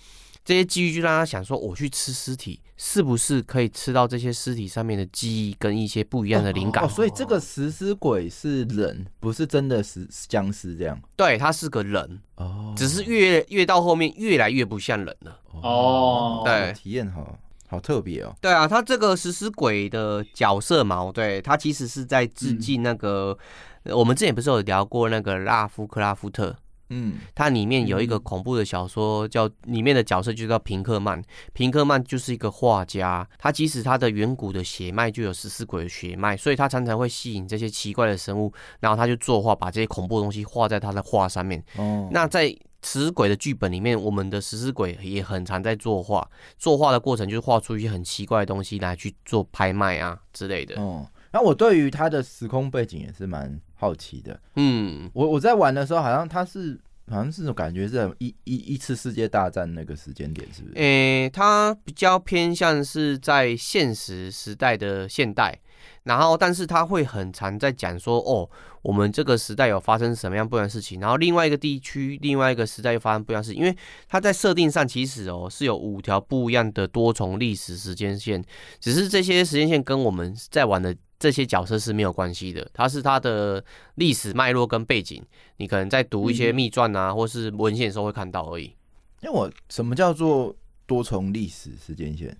[0.44, 6.85] 这些际遇就让他想说，我去吃尸体，是不是可以吃到这些尸体上面的记忆跟一些不一样的灵感？
[6.85, 11.00] 哦，所以这个食尸鬼是人，不是真的是僵尸这样？
[11.16, 15.40] 对，他是个人哦，只是越越到后面越来越不像人了。
[15.62, 17.38] 哦，对，体验好。
[17.70, 18.35] 好特别哦！
[18.40, 23.38] 对啊，他这个食尸鬼的角色嘛，对，他其实是在致敬那个，
[23.85, 26.56] 嗯、我们之前不是有聊过那个拉夫克拉夫特，
[26.88, 41.64] 嗯，它里面有一个恐怖的小说叫，里面的角色就叫平克曼，平克曼就是一个画家，他其实他的远古的血脉就有食尸鬼的血脉，所以他常常会吸引这些奇怪的生物，然后他就作画，把这些恐怖的东西画在他的画上面。
[41.76, 42.52] 哦，那在。
[42.82, 50.80] 食尸鬼的剧本里面，我们的食尸鬼也很常在作画，作画的过程就是画出一些很奇怪的东西来去做拍卖啊之类的。
[50.80, 54.40] 哦，那我对于它的时空背景也是蛮好奇的。
[54.56, 60.74] 嗯，我我在玩的时候，好像它是好像是种感觉是一一一次世界大战那个时间点，是不是？
[60.76, 65.58] 诶、欸，他比较偏向是在现实时代的现代。
[66.02, 68.48] 然后，但是它会很常在讲说，哦，
[68.82, 73.76] 我们这个时代有发生什么样不一样的事情，然后另外一个地区、另外一个时代又发生不一样的事情，因为
[74.08, 78.42] 它在设定上其实哦是有五条不一样的多重历史时间线，
[78.80, 83.62] 只是这些时间线跟我们在玩的这些角色是没有关系的，它是它的
[83.96, 85.22] 历史脉络跟背景，
[85.58, 88.74] 你可能在读一些秘传啊、嗯、或是文献的时候会看到而已。
[89.20, 92.34] 那我什么叫做多重历史时间线？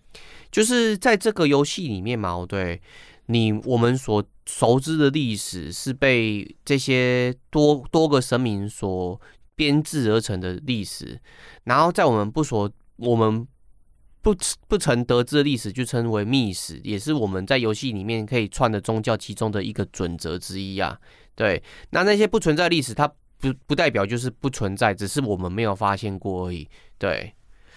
[0.50, 2.81] 就是在这个游戏里面嘛，对。
[3.31, 9.21] 你我们所熟知的历史是被这些多多个神明所
[9.55, 11.21] 编制而成的历史，
[11.64, 13.47] 然后在我们不所我们
[14.21, 14.35] 不
[14.66, 20.99] 不曾得知的历史就称为秘史，也是我们在游戏里面可以串的宗教其中的一个准则之一啊。
[21.37, 23.07] 对，那那些不存在历史，它
[23.38, 26.69] 不不代表就是不存在，只是我们没有发现过而已。
[26.99, 27.33] 对，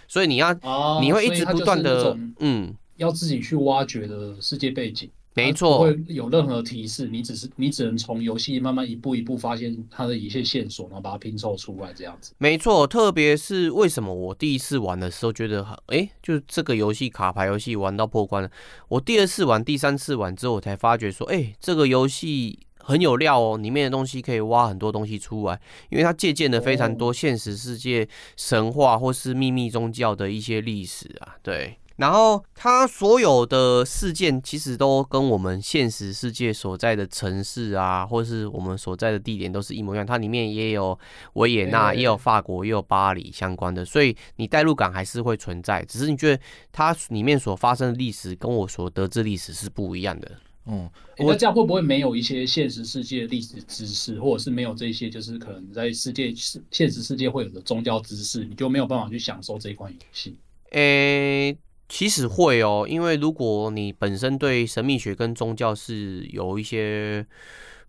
[0.08, 5.12] 所以你要、哦、你会一直不断的嗯，要自己去挖掘的世界背景。
[5.36, 12.34] 没错，不会有任何提示，你只是你只能从游戏慢慢一步一步发现它的一些线索，然后把它拼凑出来这样子。
[12.38, 18.50] 没错，特别是为什么我第一次玩的时候觉得很哎，就是这个游戏卡牌游戏玩到破关了。
[18.90, 31.78] 我第二次玩、第三次玩之后，我才发觉说，哎，这个游戏很有料哦，里面的东西可以挖很多东西出来，因为它借鉴了非常多现实世界神话或是秘密宗教的一些历史啊，对。
[31.98, 40.04] 然后，它所有的事件其实都跟我们现实世界所在的城市啊，或是我们所在的地点都是一模一样。
[40.04, 40.98] 它里面也有
[41.34, 45.86] 维也纳，也有法国，也有巴黎相关的，所以你代入感还是会存在。
[45.86, 50.32] 只是你觉得它里面所发生的历史跟我所得知历史是不一样的。
[50.66, 56.34] 嗯，那这样会不会没有一些现实世界的历史知识，或者是没有这些就是可能在世界
[56.72, 60.36] 现实世界会有的宗教知识，你就没有办法去享受这一款游戏？
[60.72, 61.56] 诶。
[61.90, 67.26] 其实会哦，因为如果你本身对神秘学跟宗教是有一些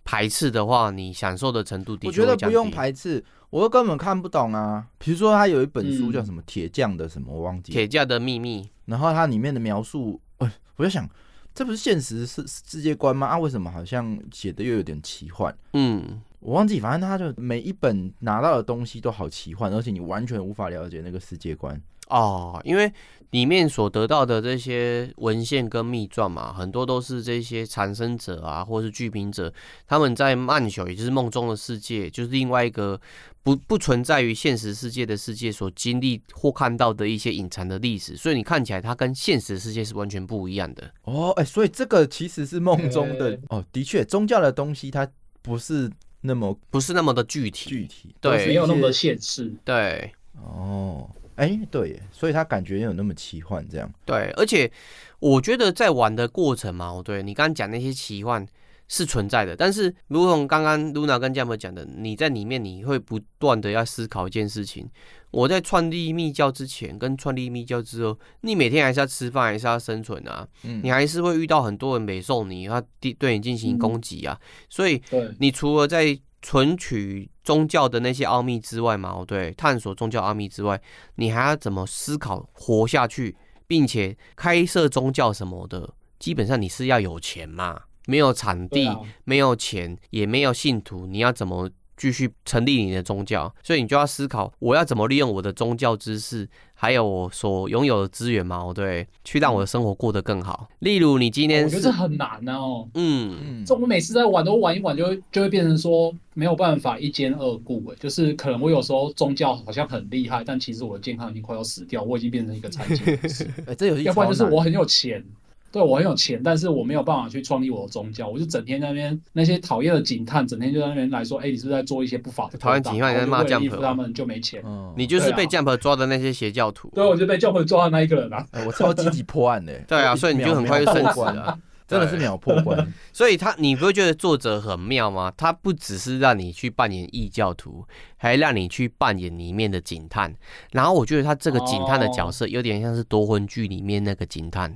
[0.04, 2.30] 排斥的话，你享受的程度的确会降低。
[2.32, 4.86] 我觉得不用排斥，我又根本看不懂啊。
[4.98, 7.74] 比如说，他有一本书叫什么《铁匠的什么》，我忘记了。
[7.74, 8.68] 铁匠的秘密。
[8.86, 11.08] 然后它里面的描述，哎，我就想，
[11.54, 13.26] 这不是现实世世界观吗？
[13.28, 15.56] 啊，为什么好像写的又有点奇幻？
[15.72, 16.20] 嗯。
[16.40, 22.92] 我忘记，反正他就每一本拿到的东西都好奇幻，而且你完全无法了解那个世界观哦，因为
[23.34, 29.52] 里面所得到的这些文献跟秘传嘛，很多都是这些产生者啊，或是剧评者，
[29.88, 33.00] 他们在曼宿，也就是梦中的世界，就是另外一个
[33.42, 40.88] 不不存在于现实世界的世界所经历或看到的一些隐藏的历史，所以你看起来它跟现实世界是完全不一样的。
[41.02, 45.08] 哦，哎、欸，所以这个其实是梦中的、欸、哦，的确，宗教的东西它
[45.42, 45.90] 不是。
[46.26, 54.70] 那么不是那么的具体，具体对，没有那么的现实，对，哦，哎、欸，对，所以他感觉有那么奇幻这样，对，而且
[55.18, 58.46] 我觉得在玩的过程嘛，对你刚刚讲那些奇幻
[58.86, 64.88] 是存在的，但是如同刚刚 Luna 跟 Jump 讲的，你在里面你会不断的要思考一件事情。
[65.30, 70.46] 我在创立密教之前跟创立密教之后，你每天还是要吃饭，还是要生存啊？
[70.62, 72.80] 嗯，你还是会遇到很多人美送你，他
[73.18, 74.38] 对你进行攻击啊。
[74.70, 75.02] 所以，
[75.40, 80.78] 你除了在存取宗教的那些奥秘之外嘛，对，探索宗教奥秘之外，
[81.14, 83.34] 你还要怎么思考活下去，
[83.66, 85.94] 并且开设宗教什么的？
[86.18, 88.86] 基本上你是要有钱嘛，没有场地，
[89.24, 91.70] 没有钱，也没有信徒，你要怎么？
[91.96, 96.46] 继续成立你的宗教，所以你就要思考，我要怎么利用我的宗教知识，
[96.84, 98.70] 还有我所拥有的资源嘛？
[98.74, 100.68] 对，去让我的生活过得更好。
[100.80, 102.86] 例如，你今天我觉得这很难哦。
[102.92, 107.82] 嗯，这我每次在玩都玩一玩，就会就会变成说没有办法一兼二顾。
[107.90, 113.48] 哎，就是可能我有时候宗教好像很厉害，但其实我的健康已经快要死掉，我已经变成一个残疾人士。
[113.66, 115.24] 哎，这游戏要不然就是我很有钱。
[115.74, 122.56] 对，我很有钱，但是我没有办法去创立我的宗教，我就整天在那边那些讨厌的警探，整天就在那边来说，哎，你是不是在做一些不法的？
[122.56, 124.62] 讨厌警探在骂 Jump，他们就没钱。
[124.64, 126.92] 嗯，你就是被 Jump 抓的那些邪教徒。
[126.94, 128.46] 对，我就被 Jump 抓的那一个人啊！
[128.64, 129.76] 我超积极破案的。
[129.88, 131.58] 对啊，所以你就很快就升官了，
[131.88, 132.94] 真的是秒破关。
[133.12, 135.32] 所以他，你不会觉得作者很妙吗？
[135.36, 137.84] 他不只是让你去扮演异教徒，
[138.16, 140.32] 还让你去扮演里面的警探。
[140.70, 144.72] 然后我觉得他这个警探的角色有点像是夺魂剧里面那个警探。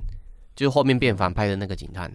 [0.59, 2.11] 就是后面变反派的那个警探，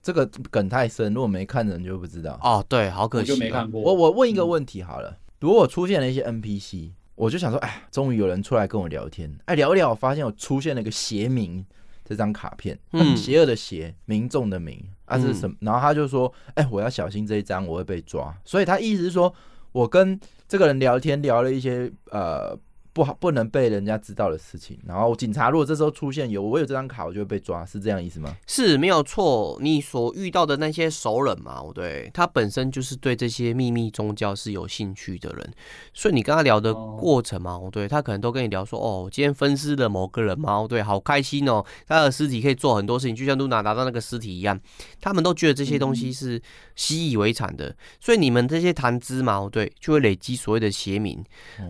[0.00, 2.38] 这个梗太深，如果没看的人就不知道。
[2.40, 3.82] 哦，对，好可惜，我就没看过。
[3.82, 11.66] 我我问一个问题好了，如果出现了一些 NPC，我就想说，哎，终于有人出来跟我聊天，哎，聊一聊，我发现我出现了一个邪名
[12.04, 15.56] 这张卡片，嗯，邪恶的邪，民众的民，啊，是什么？
[15.58, 18.32] 然后他就说，哎，我要小心这一张，我会被抓。
[18.44, 19.34] 所以他意思是说，
[19.72, 22.56] 我跟这个人聊天，聊了一些呃。
[22.98, 24.76] 不好，不能被人家知道的事情。
[24.84, 28.36] 然后警察如果这时候出现有我有这张卡，我就会被抓，是这样意思吗？
[28.48, 29.56] 是没有错。
[29.62, 35.48] 你所遇到的那些熟人嘛，对，他本身就是对这些秘密宗教是有兴趣的人，
[35.94, 44.58] 所以你跟他聊的过程嘛，对，他可能都跟你聊说，哦，今天分尸了某个人嘛，对，好开心哦，他的尸体可以做很多事情，就像露娜拿到那个尸体一样，
[45.00, 46.42] 他们都觉得这些东西是
[46.74, 51.24] 习以为常的，所以你们这些谈资嘛，对，就会累积所谓的邪名，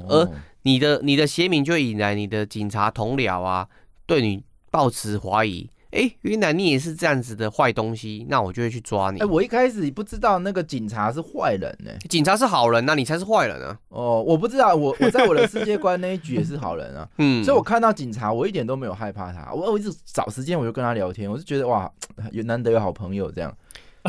[0.09, 0.27] 而。
[0.62, 3.68] 你的你的邪名就会引来你的警察同僚啊，
[4.07, 5.71] 对你抱持怀疑。
[5.90, 9.21] 哎、欸，原来你也是这样子的坏东西，那我就会去抓你。
[9.21, 13.79] 哎、欸，我一开始不知道那个警察是坏人呢、欸，警察是好人，那你才是坏人啊。
[13.88, 17.09] 哦，我不知道，我我在我的世界观那一局也是好人啊。
[17.16, 19.51] 嗯，所以我看到警察，我一点都没有害怕他。
[19.51, 21.90] 我我一直找时间，我就跟他聊天，我就觉得哇，
[22.33, 23.57] 有难得有好朋友这样。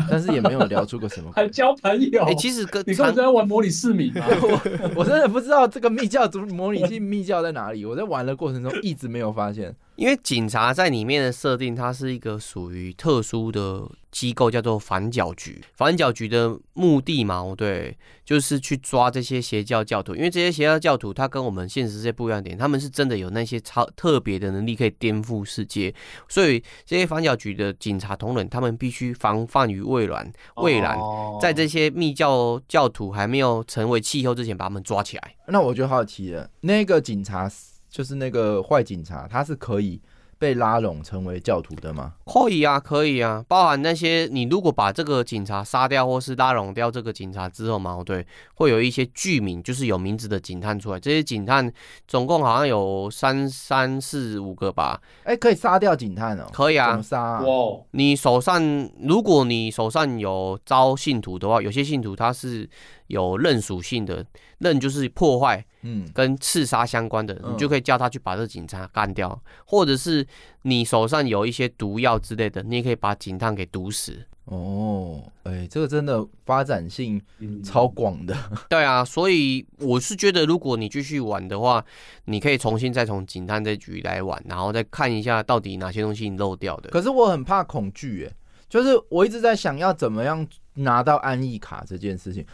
[0.08, 2.22] 但是也没有聊出个什么，还交朋友。
[2.24, 7.84] 哎、欸，其实跟你刚才在玩模拟市民啊， 我我真的不知道这个密教族模拟器密教在哪里。
[7.84, 9.74] 我在玩的过程中一直没有发现。
[10.00, 15.62] 因为警察在里面的设定，它是一个属于特殊的机构，叫做反角局。
[15.74, 20.16] 反角局的目的嘛，对，就是去抓这些邪教教徒。
[20.16, 25.94] 因为这些邪教教徒，他跟我们现实世界不一样点，他们是真的有那些超特别的能力，可以颠覆世界。
[26.30, 30.98] 所以这些反角局的警察同仁，他们必须防范于未然，未然
[31.42, 35.34] 在这些密教教徒还没有成为气候之前，把他们抓起来。
[35.48, 37.52] 那我就好奇了，那个警察。
[37.90, 40.00] 就是那个坏警察，他是可以
[40.38, 42.14] 被拉拢成为教徒的吗？
[42.24, 50.98] 可以啊，可以啊，包含那些你如果把这个警察杀掉，或是拉拢掉这个警察之后嘛，对，会有一些剧名，就是有名字的警探出来。
[50.98, 51.70] 这些警探
[52.08, 54.98] 总共好像有三三四五个吧？
[55.24, 56.46] 哎、欸，可以杀掉警探哦？
[56.54, 57.40] 可以啊，怎么杀啊？
[57.42, 58.62] 哇，你手上
[59.02, 62.66] 如果你手上有招信徒的话，有些信徒他是
[63.10, 64.24] 有刃属性的，
[64.58, 65.64] 刃就是破坏。
[65.82, 70.26] 嗯，跟刺杀相关的，你就可以叫他去把这个警察干掉，嗯，或者是
[70.62, 74.22] 你手上有一些毒药之类的，你也可以把警探给毒死。
[74.44, 77.18] 哦，哎、欸，这个真的发展性
[77.64, 78.36] 超广的。
[78.50, 78.58] 嗯。
[78.68, 81.82] 对啊，所以我是觉得，如果你继续玩的话，
[82.26, 86.90] 你可以重新再从警探这局来玩，然后再看一下到底哪些东西你漏掉的。
[86.90, 88.36] 可是我很怕恐惧，哎，
[88.68, 92.44] 就是我一直在想要怎么样拿到安逸卡这件事情。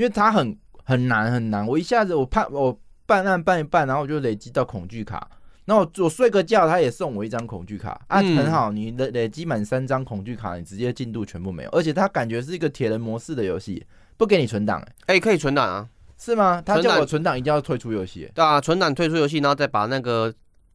[0.00, 1.66] 因为它很很难很难。
[1.66, 5.28] 我一下子我判我办案办一办，然后我就累积到恐惧卡。
[5.66, 8.72] 然后我，我睡个觉，他也送我一张恐惧卡啊，很好。
[8.72, 11.70] 你累累积满三张恐惧卡，你直接进度全部没有。
[11.70, 13.84] 而且他感觉是一个铁人模式的游戏，
[14.16, 14.80] 不给你存档。
[15.04, 15.86] 哎、欸，可以存档啊？
[16.16, 16.62] 是吗？
[16.64, 18.26] 他叫我存档，一定要退出游戏。
[18.34, 20.32] 对啊，存档退出游戏，然后再把那个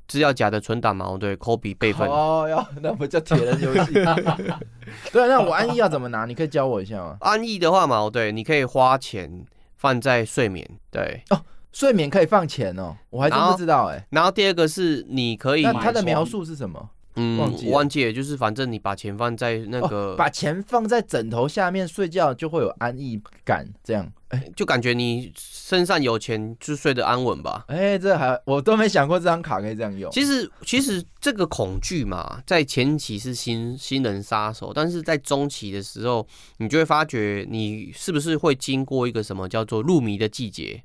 [0.07, 2.07] 资料夹的存档嘛，对，copy 备份。
[2.07, 3.93] 哦，要 那不叫铁人游戏。
[5.11, 6.25] 对，那我安逸要怎么拿？
[6.25, 7.17] 你可以教我一下吗？
[7.21, 9.45] 安逸的话嘛，对，你可以花钱
[9.75, 10.67] 放在睡眠。
[10.91, 11.41] 对哦。
[11.71, 14.07] 睡眠可以放钱哦，我还真不知道哎、欸。
[14.11, 16.89] 然后第二个是你可以，那它的描述是什么？
[17.15, 27.65] 嗯，忘记了，忘记了，就是反正你把钱放在那个，哦、把钱放在枕头下面睡觉就会有安逸感，这样，哎、欸，就感觉你身上有钱就睡得安稳吧。
[27.67, 30.11] 哎、欸，这还我都没想过这张卡可以这样用。
[30.11, 40.83] 其实其实这个恐惧嘛，在前期是新新人杀手，但是在中期的时候，你就会发觉你是不是会经过一个什么叫做入迷的季节。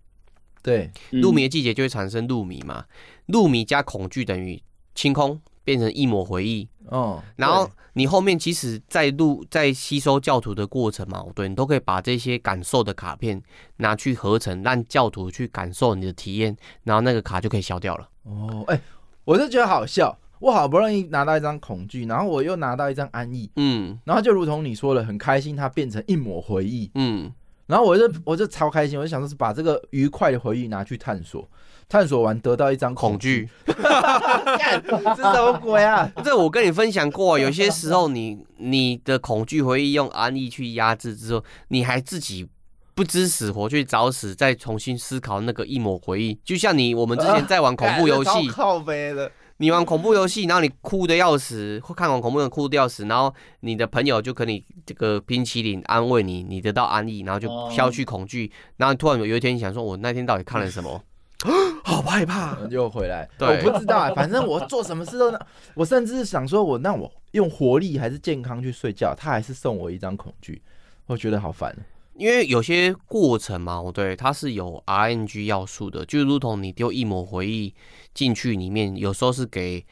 [0.63, 2.85] 对，入迷的季节就会产生入迷嘛，
[3.27, 4.63] 入迷加恐惧等于
[4.95, 5.41] 清空，
[5.71, 6.69] 变成一抹回忆。
[6.87, 13.41] 哦，然后你后面其实，在录在吸收教徒的过程嘛，对，你都可以把这些感受的卡片
[13.77, 18.09] 拿去合成，让教徒去感受你的体验，然后那个卡就可以消掉了。
[18.25, 18.81] 哦，哎、欸，
[19.25, 27.33] 我就觉得好笑，我好不容易拿到一张恐惧，然后我又拿到一张安逸，嗯，然后就如同你说的，很开心，它变成一抹回忆，嗯。
[27.67, 31.49] 然后我就我就超开心，我就想说是把这个愉快的回忆拿去探索，
[31.91, 36.09] 探索完得到一张恐惧， 这是什么鬼啊？
[36.25, 42.49] 这我跟你分享过，有些时候你你的恐惧回忆用安逸去压制之后，你还自己
[42.95, 49.29] 不知死活去找死，再重新思考那个一抹回忆，就像你我们之前在玩恐怖游戏，靠北的。
[49.57, 61.03] 你玩恐怖游戏，然后你哭的要死，或看完恐怖的哭的要死，然后你的朋友就可以这个冰淇淋安慰你，你得到安逸，然后就消去恐惧，然后突然有一天你想说，我那天到底看了什么？
[61.85, 63.29] 好害怕，就回来。
[63.39, 65.33] 对，我不知道啊，反正我做什么事都，
[65.75, 70.61] 我甚至想说我那我用活力还是健康去睡觉，他还是送我一张恐惧，
[71.07, 71.75] 我觉得好烦。
[72.15, 77.73] 因为有些过程嘛，我对，它是有 RNG 要素的，就如同你丢一抹回忆
[78.13, 79.83] 进去里面，有时候是给，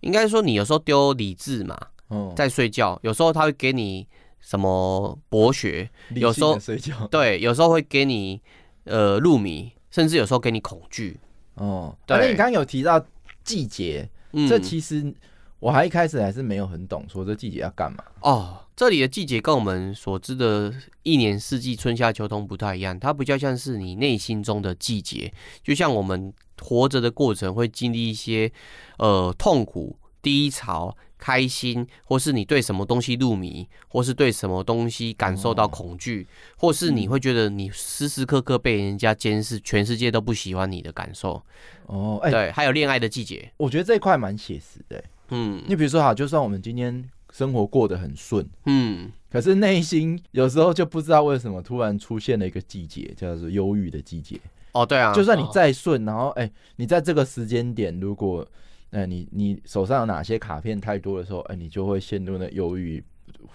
[0.00, 1.78] 应该说你有时候丢理智嘛，
[2.36, 4.06] 在睡觉，有时候他会给你
[4.38, 8.38] 什么博学，有时候睡觉，对，有时候会给你
[8.84, 11.18] 呃入迷，甚至有时候给你恐惧。
[11.54, 13.04] 哦，对，你刚刚有提到
[13.42, 15.12] 季节，嗯，这其实
[15.58, 18.60] 我还一开始还是没有很懂，说这季节要干嘛哦。
[18.76, 20.72] 这里的季节跟我们所知的
[21.02, 25.34] 一年四季春夏秋冬不太一样，它比较像是你内心中的季节，
[25.64, 28.52] 就像我们活着的过程会经历一些
[28.98, 41.42] 呃痛苦、低潮、开心，或是你对什么东西入迷，或是对什么东西感受到恐惧，或是你会觉得你时时刻刻被人家监视，全世界都不喜欢你的感受。
[41.86, 45.02] 哦，哎，对，还有恋爱的季节，我觉得这一块蛮写实的。
[45.30, 47.08] 嗯，你比如说哈，就算我们今天。
[47.30, 54.40] 生活过得很顺，嗯，可是内心有时候就不知道为什么突然出现了一个季节，叫做忧郁的季节。
[54.72, 58.44] 哦，对啊，就算你再顺，然后哎、欸，你在这个时间点，如果
[58.90, 63.02] 哎、欸、你你手上有哪些卡片太多的时候，哎、欸，你就会陷入那忧郁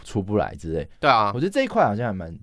[0.03, 0.87] 出不来之类。
[0.99, 2.37] 对啊，我觉得这一块好像还蛮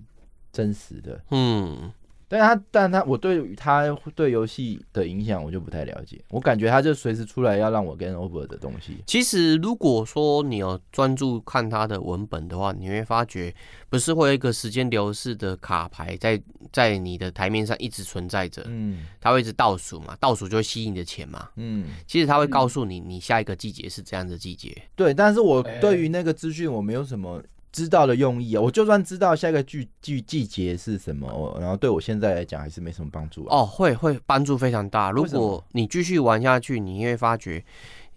[0.51, 1.23] 真实的。
[1.31, 1.91] 嗯。
[2.31, 3.83] 但他，但他，我对于他
[4.15, 6.17] 对游戏的影响，我就不太了解。
[6.29, 9.03] 我感觉他就随时出来要让我 game over 的东西。
[9.05, 13.53] 其实，如果说你有专注看他的文本的话，你会发觉，
[13.89, 18.63] 不是会有一个时间流逝的卡牌在在你的台面上一直存在着。
[18.67, 21.49] 嗯，它会一直倒数嘛，倒数就会吸引你的钱嘛。
[21.57, 24.81] 嗯，其实他会告诉你，你下一个季节是这样的季节。
[24.95, 27.43] 对，但是我对于那个资讯，我没有什么。
[27.71, 33.65] 知道的用意啊，我就算知道下一个季季季节是什么，然后对我现在来讲还是没什么帮助哦。
[33.65, 35.11] 会会帮助非常大。
[35.11, 37.63] 如果你继续玩下去，你会发觉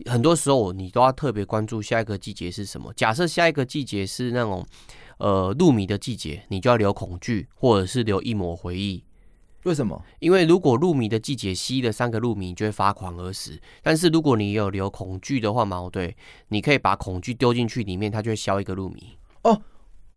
[0.06, 2.92] 很多时候你都要特别关注下一个季节是什么。
[2.94, 4.66] 假设下一个季节是那种
[5.18, 9.04] 呃入迷的季节，你就要留恐惧，或者是留一抹回忆。
[9.62, 10.02] 为什么？
[10.18, 13.58] 因为如果入迷的季节吸了三个入迷，你就会发狂而死。
[13.82, 16.16] 但是如果你有留恐惧的话嘛，对，
[16.48, 19.16] 你可以把恐惧丢进去里面，它就会消一个入迷。
[19.44, 19.62] 哦，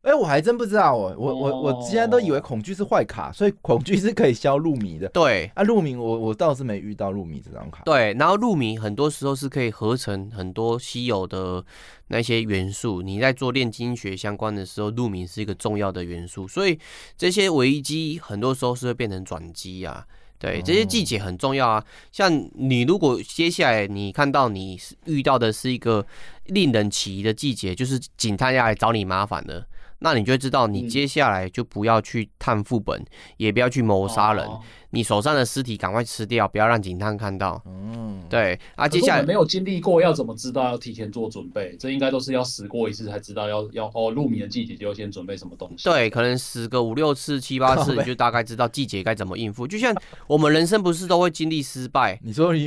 [0.01, 5.09] 哎，我还真不知道哦，我我我之前都以为恐惧是坏卡，所以恐惧是可以消入迷的。
[5.09, 7.83] 对，啊，入迷我我倒是没遇到入迷这张卡。
[7.83, 11.63] 对，然后入迷很多时候是可以合成很多稀有的
[12.07, 16.79] 那些元素，你在做炼金学相关的时候，入迷是一个重要的元素，所以
[17.17, 20.07] 这些危机很多时候是会变成转机啊。
[20.39, 21.83] 对，这些季节很重要啊。
[22.11, 26.05] 像你如果接下来你看到你遇到的是一个
[26.45, 29.65] 令人起疑的季节，就是警探要来找你麻烦的，
[29.99, 33.05] 那你就会知道，你接下来就不要去探副本，嗯、
[33.37, 34.47] 也不要去谋杀人。
[34.87, 37.61] 哦你手上的尸体赶快吃掉，不要让警探看到。
[37.65, 41.75] 嗯，对啊，接下来没有经历过，要怎么知道要提前做准备？
[41.77, 45.83] 这应该都是要死过一次才知道要要哦，入眠的季节就要先准备什么东西。
[45.83, 49.67] 对，可能死个五六次、七八次，你 就大概知道季节该怎么应付。
[49.67, 49.93] 就像
[50.25, 52.17] 我们人生不是都会经历失败？
[52.23, 52.65] 你说你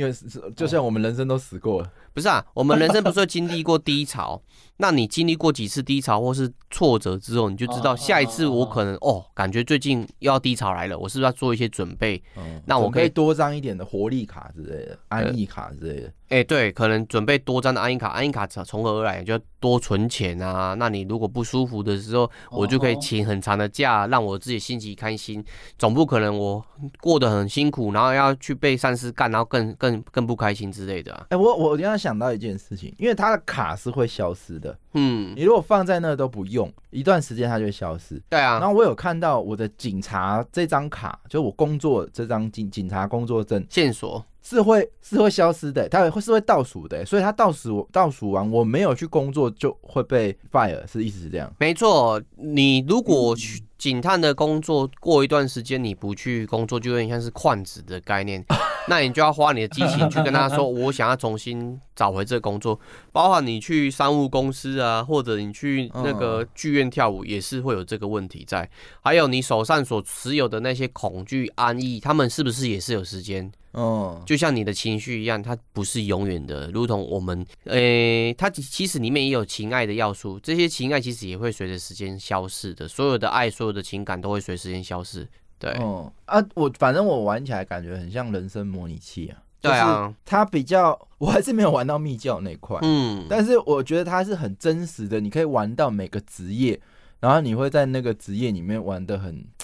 [0.55, 1.87] 就像我们人生都死过了。
[1.87, 4.41] 哦不是啊，我们人生不是会经历过低潮？
[4.77, 12.10] 那你经历过几次低潮或是挫折之后，你就知道下一次我可能哦，感觉最近又要低潮来了，我是不是要做一些准备？
[12.37, 16.07] 嗯，那我可以多张一点的活力卡之类的，安逸卡之类的。
[16.29, 19.21] 哎、欸，对，可能准备多张的安逸卡，安逸卡从何而来？
[19.21, 20.73] 就多存钱啊。
[20.75, 25.43] 那你如果不舒服的时候，我就可以请很长的假，让我自己心情开心。
[25.77, 26.65] 总不可能我
[27.01, 31.25] 过得很辛苦，然后要去被上司干，然后更更更不开心之类的、啊。
[31.31, 34.77] 哎、欸，我我刚刚想到一件事情，因为他的卡是会消失的。
[34.93, 38.21] 嗯，你如果放在那都不用，一段时间它就会消失。
[38.29, 38.59] 对啊。
[38.59, 44.23] 然后我有看到我的警察这张卡，就我工作这张警警察工作证线索。
[44.43, 51.53] 是会是会消失的，它会是会倒数的，所以它倒数倒数完，我没有去工作就会被 fire，是意思是这样？
[51.59, 58.45] 没错，你如果去警探的工作过一段时间你不去工作，就有点像是旷职的概念，
[58.87, 62.79] 那你就要花你的激情去跟他说，我想要重新找回这个工作，
[63.11, 68.69] 包括你去商务公司啊，或者你去那个剧院跳舞，也是会有这个问题在。
[69.01, 73.51] 还有你手上所持有的那些恐惧、安逸，他们是不是也是有时间？
[73.73, 85.27] 嗯，就像你的情绪一样，它不是永远的，如同我们，呃、欸，它其实里面也有情爱的要素，这些情爱其实也会随着时间消逝的，所有的爱，所有的情感都会随时间消失。
[85.59, 89.37] 对，嗯啊，我反正我玩起来感觉很像人生模拟器啊。
[89.61, 96.79] 对啊，它比较，我还是没有玩到密教那块，嗯，但是我觉得它是很真实的，你可以玩到每个职业，
[97.19, 99.45] 然后你会在那个职业里面玩的很。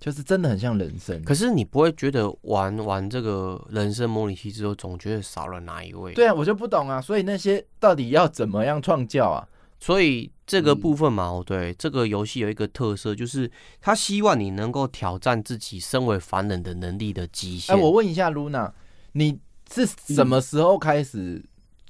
[0.00, 6.14] 就是真的很像人生，可是你不会觉得玩玩这个人生模拟器之后，总觉得少了哪一位？
[6.14, 6.98] 对啊，我就不懂啊。
[7.02, 9.46] 所以那些到底要怎么样创教啊？
[9.78, 13.48] 所以这个部分嘛，嗯、对这个游戏有一个特色，就是
[13.80, 17.72] 他希望你能够挑战自己身为凡人的能力的极限。
[17.72, 18.74] 哎、欸，我问一下露娜，
[19.12, 19.38] 你
[19.72, 21.40] 是什么时候开始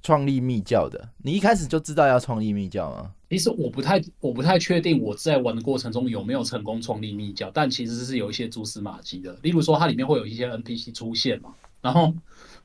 [0.03, 0.99] 创立密教的？
[0.99, 3.13] 嗯、你一开始就知道要创立密教吗？
[3.31, 9.35] 其实我不太，我不太确定我在玩的过程中有没有成功创立密教，但其实是有一些蛛丝马迹的。
[9.41, 12.13] 例如说，它里面会有一些 NPC 出现嘛，然后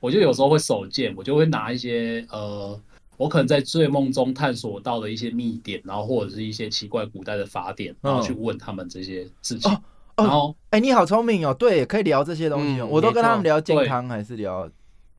[0.01, 2.77] 我就有时候会手贱，我就会拿一些呃，
[3.17, 9.71] 我可能在睡梦中探索到的一些秘典，然后或者是一些奇怪古代的法典，然后去问他们这些事情。
[9.71, 9.81] 哦
[10.17, 14.69] 哦、然后，哎、欸，你好聪明哦，对，可以聊这些东西，嗯、我都跟他们聊健康还是聊？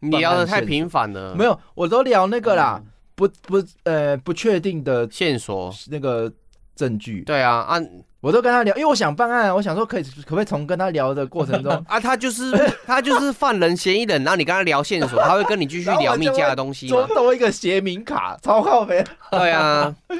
[0.00, 2.80] 你聊的太频繁了，没有，我都聊那个啦。
[2.84, 6.30] 嗯不不呃不确定的线索那个
[6.74, 7.80] 证据，对啊，啊，
[8.26, 12.50] 我都跟他聊，因为我想办案，我想说可以可不可以从跟他聊的过程中 啊，他就是
[12.84, 19.04] 他就是犯人嫌疑人，然后你跟他聊线索， 他会跟你继续聊密家的东西，多多一个协名卡，超靠北。
[19.30, 19.94] 对啊，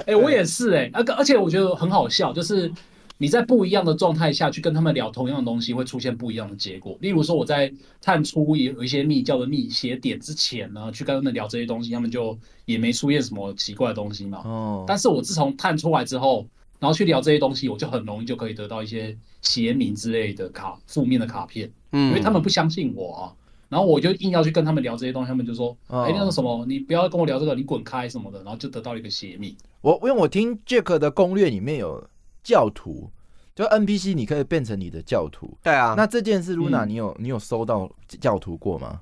[0.00, 2.70] 哎、欸，我也是哎、欸，而而且我觉得很好笑，就是。
[3.18, 6.96] 你在不一样的状态下去跟他们聊同样的东西，会出现不一样的结果。
[6.98, 14.42] 例如说，我在探出有一些密教的密邪点之前呢，去跟他们聊这些东西，他们就也没出现什么奇怪的东西嘛。
[14.44, 14.84] 哦。
[14.88, 16.44] 但是我自从探出来之后，
[16.82, 21.70] 然后去聊这些东西，我就很容易就可以得到一些邪名之类的卡，负面的卡片。
[21.92, 22.08] 嗯。
[22.08, 23.32] 因为他们不相信我啊，
[23.68, 29.56] 然后我就硬要去跟他们聊这些东西，他们就说：“哎，那个什么，你不要跟我聊这个，你滚开什么的。”然后就得到一个邪名。
[29.80, 32.06] 我因为我听 Jack 的攻略里面有。
[32.44, 33.08] 教徒，
[33.54, 35.56] 就 NPC，你可以变成你的教徒。
[35.62, 37.88] 对啊，那这件事，噜那，你有你有收到
[38.20, 39.00] 教徒过吗？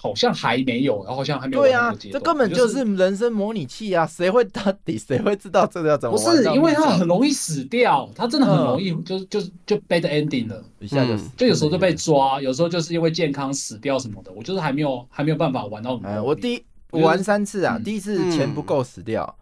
[0.00, 1.62] 好像还没有，然后好像还没有。
[1.62, 4.06] 对啊，这根本就是人生模拟器啊！
[4.06, 6.16] 谁会到底谁会知道这个要怎么？
[6.16, 14.30] 不是，因为他很容易死掉，他真的很容易，就就就 bad ending 了，一下就死，就有时候就被抓，有时候就是因为健康死掉什么的。
[14.30, 16.00] 我就是还没有还没有办法玩到。
[16.04, 19.36] 哎，我第一我玩三次啊，第一次钱不够死掉，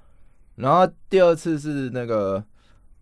[0.54, 2.42] 然后第二次是那个。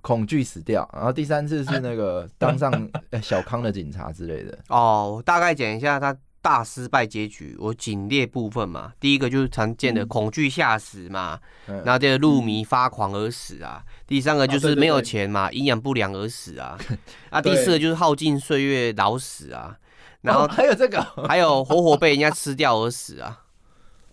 [0.06, 2.70] 恐惧死掉，然后第三次是那个当上
[3.22, 4.58] 小康的警察之类的。
[4.68, 6.14] 哦，大概讲一下他
[6.44, 7.56] 大失败结局。
[7.58, 13.82] 我仅列部分嘛，第一个就是常见的恐惧吓死嘛，嗯、然后这个入迷发狂而死啊。
[13.82, 16.78] 嗯、第三个就是没有钱嘛，营养、哦、不良而死啊。
[17.30, 19.74] 啊，第四个就是耗尽岁月老死啊。
[20.20, 23.40] 然后、哦、还有这个， 还有活活被人家吃掉而死啊。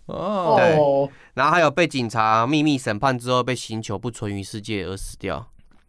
[0.06, 1.12] 哦，对。
[1.34, 5.46] 然后还有被警察秘密审判之后被刑求不存于世界而死掉。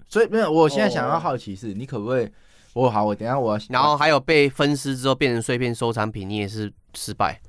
[0.09, 2.29] 所以没有，我现在想要好奇是，你可不可以？
[2.73, 3.65] 我好，我等下我要。
[3.69, 7.39] 然后还有被分尸之后变成碎片收藏品，你也是失败。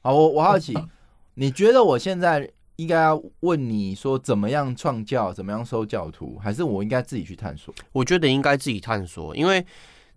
[0.00, 0.72] 好，我我好奇，
[1.34, 7.74] 你觉得我现在应该要问你说怎么样创教，怎么样收教徒，还是我应该自己去探索？
[7.90, 9.66] 我觉得应该自己探索，因为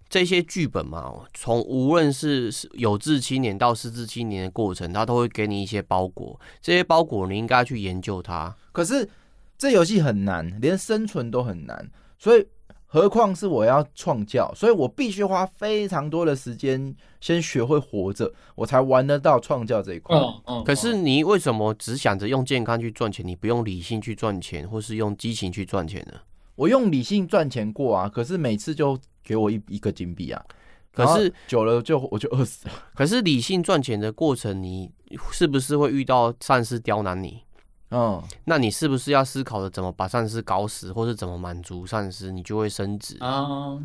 [0.08, 8.56] 这些剧本嘛，从无论是有志青年到失志青年的过程，他都会给你一些包裹，这些包裹你应该去研究它。
[8.72, 9.10] 可是
[9.58, 11.89] 这游戏很难，连生存都很难，
[12.20, 12.45] 所以。
[12.94, 20.16] 何况是我要创教，所以我必须花非常多的时间先学会活着，我才玩得到创教这一块。
[20.16, 20.64] 嗯嗯。
[20.64, 26.20] 可是你为什么只想着用健康去赚钱，你不用理性去赚钱，或是用激情去赚钱呢？
[26.54, 30.39] 我用理性赚钱过啊，可是每次就给我一一个金币啊，
[30.91, 32.74] 可是久了就我就饿死了。
[32.94, 34.91] 可是理性赚钱的过程，你
[35.32, 37.41] 是不是会遇到上司刁难你？
[37.94, 43.78] 嗯，那你是不是要思考着怎么把上司搞死，或是怎么满足上司，你就会升职啊？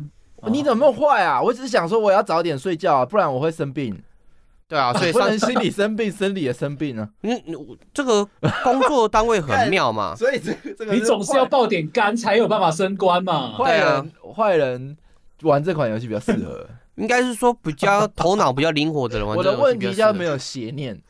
[0.47, 1.39] 你怎么那么坏啊？
[1.41, 4.01] 我只是想说我要早点睡觉啊，不然我会生病。
[4.67, 7.09] 对啊， 所以不能心理生病，生理也生病啊。
[7.23, 7.41] 嗯，
[7.93, 8.23] 这个
[8.63, 13.51] 工作单位很妙嘛， 所以这个这个你总是要爆点肝才有办法升官嘛。
[13.53, 14.95] 坏人坏人
[15.41, 19.35] 玩这款游戏比较适合， 应该是说比较头脑比较灵活的人玩。
[19.35, 21.01] 我的问题叫没有邪念，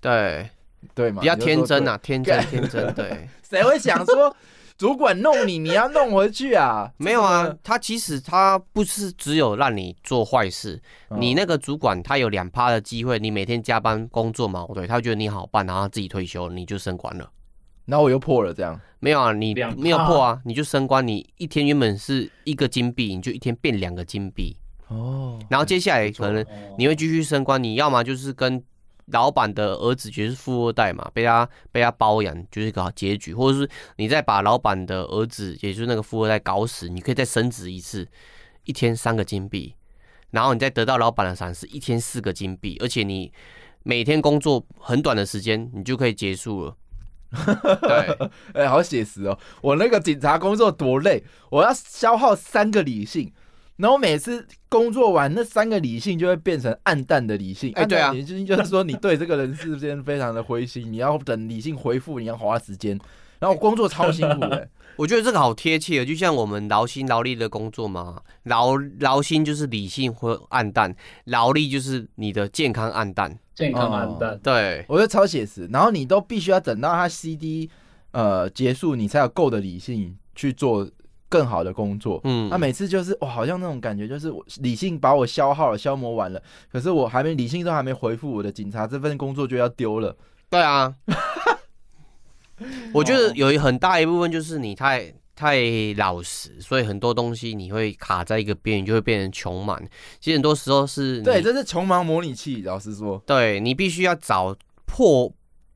[0.00, 0.48] 对。
[0.94, 2.92] 对嘛，比较天真啊，天真天真。
[2.94, 4.34] 对， 谁会想说
[4.76, 6.90] 主管弄你，你要弄回去啊？
[6.98, 17.28] 没有啊，他其实他不是只有让你做坏事，嗯、你那个主管他有两趴的机会，你每天加班工作嘛，对，他觉得你好办，然后他自己退休，你就升官了。
[17.86, 19.32] 然后我又破了，这样没有啊？
[19.32, 20.40] 你没有破啊？
[20.44, 24.56] 你就升官，你一天原本是一个金币，你就一天变两个金币
[24.88, 25.38] 哦。
[25.48, 26.44] 然后接下来可能
[26.76, 28.62] 你会继续升官，你要么就是跟。
[29.12, 38.06] 老板的儿子就是富二代嘛，被他被他包养，就是个结局，或者是你再把老板的儿子，也就是那个富二代搞死，你可以再升职一次，
[38.64, 39.74] 一天三个金币，
[40.30, 43.32] 然后你再得到老板的赏识，一天四个金币，而且你
[43.82, 46.76] 每天工作很短的时间，你就可以结束了。
[47.30, 49.38] 对， 哎、好写实哦！
[49.60, 53.32] 我那个警察工作多累，我要消耗三个理性。
[53.78, 57.72] 然后每次工作完，那三个理性就会变成暗淡的理性。
[57.74, 62.98] 哎，对啊，理性就是说你对这个人之间非常的灰心，你要等理性回复，你要花时间。
[63.38, 64.68] 然后工作超辛苦的，
[64.98, 68.20] 我觉得这个好贴切，就像我们劳心劳力的工作嘛。
[68.42, 70.92] 劳劳心就是理性或暗淡，
[71.26, 74.30] 劳力就是你的健康暗淡，健康暗淡。
[74.30, 75.68] 哦、对，我觉得超写实。
[75.72, 77.70] 然后你都必须要等到他 CD
[78.10, 80.90] 呃结束，你才有够的理性去做。
[81.28, 90.16] 更好的工作，嗯，那、啊、每次就是哇，好像那种感觉，就是我理性把我消耗了、消磨完了，可是我还没理性都还没回复我的警察这份工作就要丢了。
[90.48, 90.94] 对啊，
[92.94, 95.58] 我觉得有一很大一部分就是你太太
[95.96, 99.78] 老实，所以很多东西你会卡在一个边，缘就会变成穷忙。
[100.18, 102.62] 其实很多时候是，对，这是穷忙模拟器。
[102.62, 104.56] 老实说，对，你必须要找
[104.86, 105.30] 破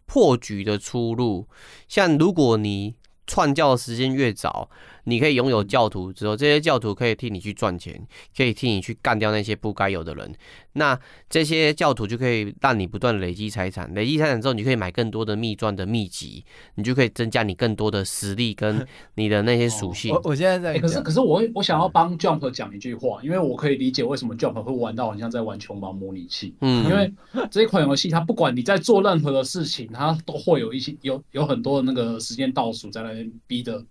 [0.07, 1.47] 破局的出路。
[1.87, 2.97] 像如果你
[3.27, 4.69] 创教的时间越早，
[5.05, 10.35] 你可以拥有教徒之后，这些教徒可以替你去赚钱，可以替你去干掉那些不该有的人。
[10.75, 10.99] 那
[11.29, 16.45] 这些教徒就可以让你不断累积财产，累积财产之后，你可以买更多的秘传的秘籍，
[16.77, 18.87] 你就可以增加你更多的实力跟
[19.17, 20.15] 你的那些属性。
[20.15, 26.55] 哦、我我现在在、欸，可是可是我我想要帮 Jump 讲一句话，因为我可以理解为什么 Jump 会玩到好像在玩穷忙模拟器。
[26.61, 27.13] 嗯，因为
[27.51, 33.85] 这一款游戏，它不管你在做任何的事情，它都会有一些有有很多的那个时间倒数在那边逼的。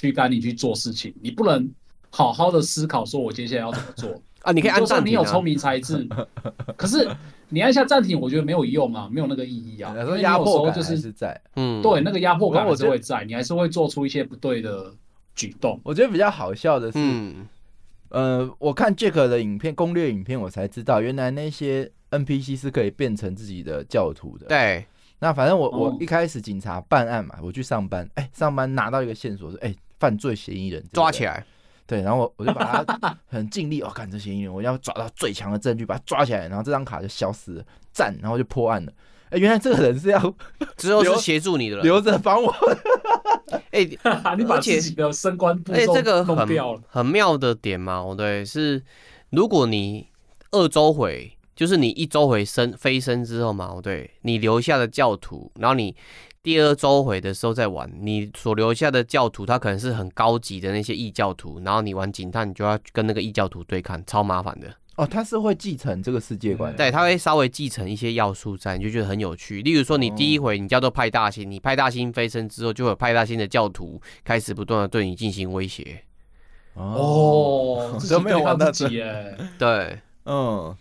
[0.00, 1.68] 驱赶你去做事情，你不能
[2.08, 4.52] 好好的思考，说我接下来要怎么做 啊？
[4.52, 6.08] 你可以按暂停、啊，就算你有聪明才智，
[6.78, 7.10] 可是
[7.48, 9.92] 你按下暂停，我觉得没有用啊，没有那个意义啊。
[9.96, 14.94] 有时候压迫感就是在，嗯，对，那个压迫感还是会在，你还是会做出一些不对的
[15.34, 15.80] 举动。
[15.82, 17.48] 我觉得比较好笑的是，嗯、
[18.10, 24.46] 呃，我看 Jack 的影片攻略影片，我才知道原来那些 NPC 是可以变成自己的教徒的。
[24.46, 24.86] 对。
[25.20, 31.44] 那反正我我一开始警察办案嘛，我去上班，哎、欸，上班拿到一个线索是，哎、欸，犯罪嫌疑人抓起来，
[31.86, 38.92] 对，然后我我就把他很尽力，哦，看这嫌疑人，我要抓到最强的证据，把他抓起来，然后这张卡就消失了，赞，然后就破案了。
[39.26, 40.18] 哎、欸，原来这个人是要
[40.76, 42.54] 之后是协助你的人，留着帮我。
[43.70, 43.98] 哎、欸，
[44.36, 46.36] 你把自己的升官步骤哎，这个很
[46.88, 48.82] 很妙的点嘛，对，是
[49.30, 50.08] 如果你
[50.52, 51.32] 二周回。
[51.58, 55.92] 就是你一周回升飞升之后嘛，对，你留下的教徒，然后你
[56.48, 64.66] 第二周回的时候再玩，你所留下的教徒，他可能是很高级的那些异教徒，然后你玩警探，你就要跟那个异教徒对抗，超麻烦的。
[64.96, 69.60] 哦，他是会继承这个世界观，对，他会稍微继承一些要素在，你就觉得很有趣。
[69.60, 76.02] 例如说，你第一回你叫做派大星，你派大星飞升之后，就会有派大星的教徒开始不断的对你进行威胁。
[76.72, 78.88] 哦， 都没有玩到这，
[79.58, 80.74] 对，嗯。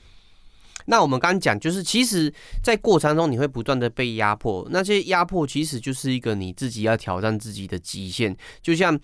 [0.89, 2.33] 那我们刚刚讲，就是其实，
[2.63, 8.35] 在过程中你会不断的被压迫，那些压迫其实就是一个你自己要挑战自己的极限。
[8.61, 8.97] 就像，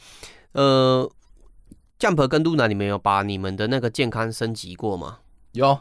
[0.53, 1.09] 呃
[1.99, 5.19] ，Jump 跟 Luna，你们有把你们的那个健康升级过吗？
[5.51, 5.77] 有，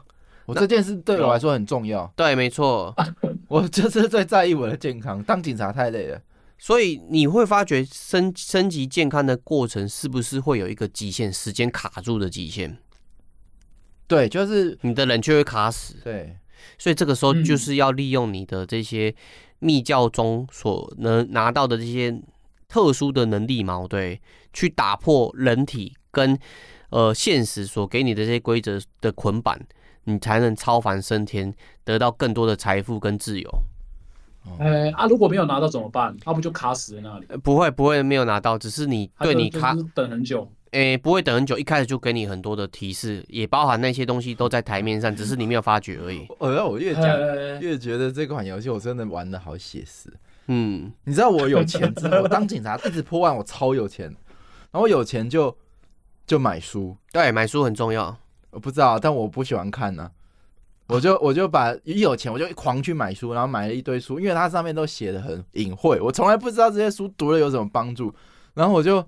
[0.46, 2.12] 我这件事对我来说很重要。
[2.16, 2.94] 对，没错，
[3.48, 5.22] 我就是最在意我的健康。
[5.22, 6.20] 当警察太累了。
[6.58, 12.78] 所以你会发觉升升级健康的过程是不是会有一个极限时间卡住的极限？
[14.12, 15.94] 对，就是你的人就会卡死。
[16.04, 16.36] 对，
[16.76, 19.14] 所以这个时候就是要利用你的这些
[19.60, 22.20] 密教中所能拿到的这些
[22.68, 24.20] 特殊的能力嘛，对，
[24.52, 26.38] 去打破人体跟
[26.90, 29.58] 呃现实所给你的这些规则的捆绑，
[30.04, 33.50] 你才能超凡升天，得到更多的财富跟自由。
[34.58, 35.06] 哎、欸、啊！
[35.06, 36.14] 如果没有拿到怎么办？
[36.26, 37.26] 那、啊、不就卡死在那里？
[37.42, 40.50] 不会，不会没有拿到，只是你对你卡等很久。
[40.72, 46.26] 哎、欸，不会等很久，一开始就给你很多的提示，也包含那些东西都在台面上，只是你没有发觉而已。
[46.38, 47.04] 我我越讲
[47.60, 50.10] 越觉得这款游戏我真的玩的好写实。
[50.46, 54.06] 嗯，你知道我有钱之后，我当警察一直破案，我超有钱，
[54.70, 55.54] 然后我有钱就
[56.26, 58.16] 就买书，对，买书很重要。
[58.50, 60.10] 我不知道，但我不喜欢看呢、啊。
[60.88, 68.14] 我就我就把一有钱我就狂去买书，然后买了一堆书，因为它上面都写的很隐晦，我从来不知道这些书读了有什么帮助。
[68.54, 69.06] 然后我就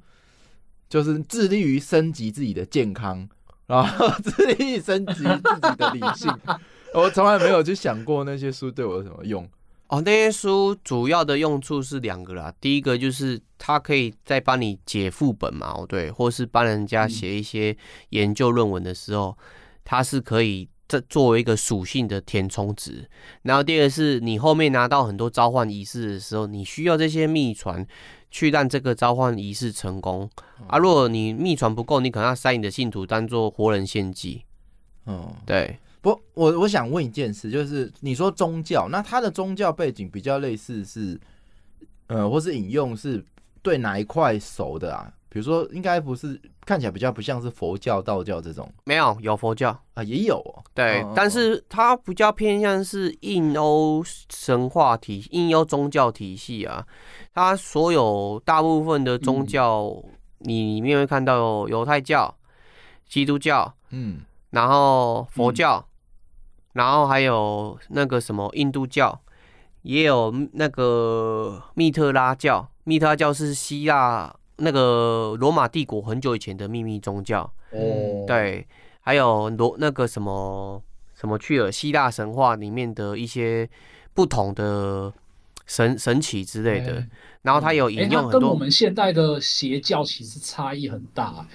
[0.94, 3.28] 就是致力于升级自己的健康，
[3.66, 6.32] 然后致力于升级自己的理性。
[6.94, 9.44] 我从来没有去想过那些书对我有什么用。
[9.88, 17.76] 哦，那些书主要的用处是两个啦，第一个就是它可以在帮你解副本嘛，哦对，或是帮人家写一些
[18.10, 19.36] 研究论文的时候，
[19.82, 20.68] 它是可以。
[20.86, 23.08] 这作为一个属性的填充值，
[23.40, 27.84] 然后第二个是你后面拿到很多召唤仪式的时候，你需要这些秘传
[28.34, 30.28] 去让这个召唤仪式成功
[30.66, 30.76] 啊。
[30.76, 34.42] 如果你秘传不够，你可能要塞你的信徒当做活人献祭。
[35.06, 35.78] 嗯，对。
[36.00, 41.18] 不，我我想问一件事，就是你说宗教，那它的宗教背景比较类似是，
[42.08, 43.24] 呃，或是引用是
[43.62, 45.14] 对哪一块熟的啊？
[45.34, 50.62] 比如说，应该不是看起来比较不像是佛教、道教这种，没有有佛教啊，也有哦。
[50.72, 56.86] 对，哦、但是它比较偏向是印欧神话体、印欧宗教体系啊。
[57.32, 59.92] 它所有大部分的宗教，
[60.38, 62.32] 你里面会看到犹太教、
[63.08, 64.20] 基督教，嗯，
[64.50, 69.20] 然后佛教，嗯、然后还有那个什么印度教，
[69.82, 72.68] 也有那个密特拉教。
[72.84, 74.32] 密特拉教是希腊。
[74.56, 78.66] 那个罗马帝国很久以前的秘密宗教，哦，对，
[79.00, 80.82] 还有罗那个什么
[81.14, 83.68] 什么去了希腊神话里面的一些
[84.12, 85.12] 不同的
[85.66, 87.04] 神神奇之类的，
[87.42, 91.46] 然后他有引用很多，跟我们现代的邪教其实差异很大，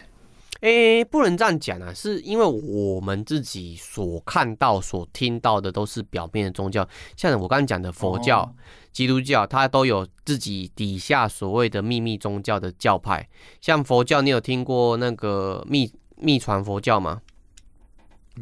[0.62, 8.42] 哎，不能这样讲啊，是因为我们自己所看到、所听到的都是表面的宗教，像我刚刚讲的佛教。
[8.42, 8.56] 哦
[8.92, 13.30] 基督教它都有自己底下所谓的秘密宗教的教派，
[13.62, 17.22] 像佛教，你有听过那个密密传佛教吗？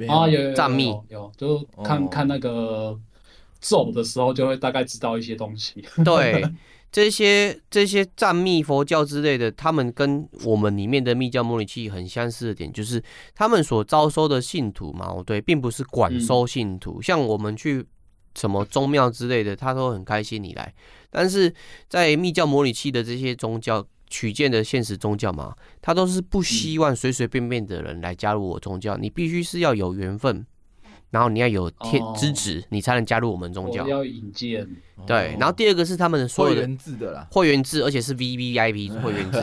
[0.07, 2.97] 啊，有藏密有，有，就看、哦、看那个
[3.59, 5.86] 咒的时候，就会大概知道一些东西。
[6.05, 6.41] 对，
[6.92, 13.04] 这些这些藏密佛教之类的，他们跟我们里面的密教模拟器很相似的点，就是
[13.36, 17.86] 他们所招收的信徒嘛，对，并不是管收信徒，嗯、像我们去。
[18.36, 20.72] 什么宗庙之类的，他都很开心你来。
[21.10, 21.52] 但是
[21.90, 28.96] 在密教模拟器的这些宗教取件的现实宗教嘛，他都是不希望随随便便的人来加入我宗教。
[28.96, 30.46] 你必须是要有缘分，
[31.10, 33.88] 然后你要有天资质，你才能加入我们宗教。
[33.88, 34.68] 要引荐。
[35.05, 39.41] 对，然后第二个是他们的所有的会员制的啦，会员制，而且是 VVIP 会员制。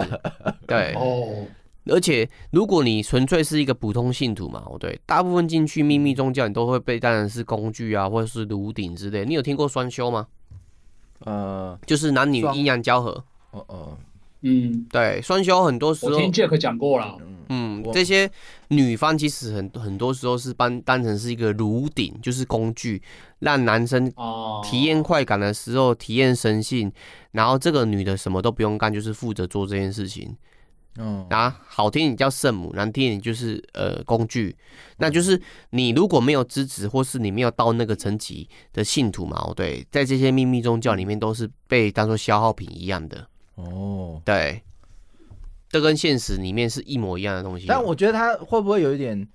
[0.66, 0.92] 对。
[0.94, 1.46] 哦。
[1.86, 9.26] 而且，如果你纯粹是一个普通信徒嘛，哦对，大部分进去秘密宗教，你都会被当然是工具啊，或者是炉鼎之类。
[9.26, 10.26] 你有听过双修吗？
[11.26, 13.22] 呃，就是男女阴阳交合。
[13.50, 13.98] 哦哦，
[14.45, 17.16] 嗯，对，双修很多时候我听 Jack 讲过了。
[17.49, 18.30] 嗯，这些
[18.68, 23.03] 女方其实很很多时候是当当成是一个炉鼎，就是工具，
[23.40, 24.11] 让男生
[24.62, 26.90] 体验快感的时候体验神性，
[27.32, 30.34] 然后这个女的什么都不用干，就是负责做这件事情。
[30.97, 34.55] 嗯，啊，好听你叫圣母，难听你就是呃工具，
[34.99, 35.40] 那就是
[35.70, 44.62] 你如果没有支持，或是你没有到那个层级的信徒嘛，对，在这些秘密宗教里面都是被当做消耗品一样的哦，对，
[45.68, 47.66] 这跟现实里面是一模一样的东西。
[47.66, 49.26] 但我觉得他会不会有一点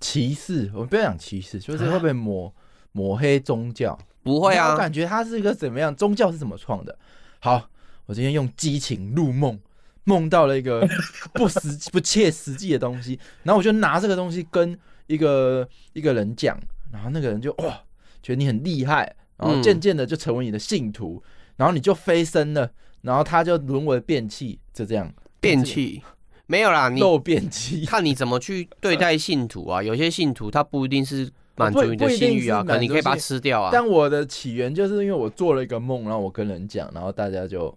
[0.00, 0.70] 歧视？
[0.74, 2.52] 我们不要讲歧视，就是会不会抹
[2.92, 3.98] 抹黑宗教？
[4.22, 5.94] 不会啊，我感觉他是一个怎么样？
[5.94, 6.98] 宗教是怎么创的？
[7.40, 7.70] 好，
[8.06, 9.58] 我今天用激情入梦。
[10.04, 10.88] 梦到了一个
[11.34, 11.60] 不实
[11.92, 14.74] 不切实际的东西，然后我就拿这个东西跟
[15.06, 16.58] 一个一个人讲，
[16.90, 17.78] 然后那个人就哇，
[18.22, 22.72] 觉得你很厉害，然后渐渐的就成为你的信徒，嗯、然后你就飞升了，
[23.08, 26.02] 然后他就沦为便器，就这样便器。
[26.44, 29.80] 没有啦，你漏便器， 看你怎么去对待信徒啊。
[29.82, 33.70] 有些信徒他不一定是满足你的性欲啊，可能你可以把它吃掉啊。
[33.72, 37.74] 但我的起源就是因为我做了一个梦，然后我跟人讲，然后大家就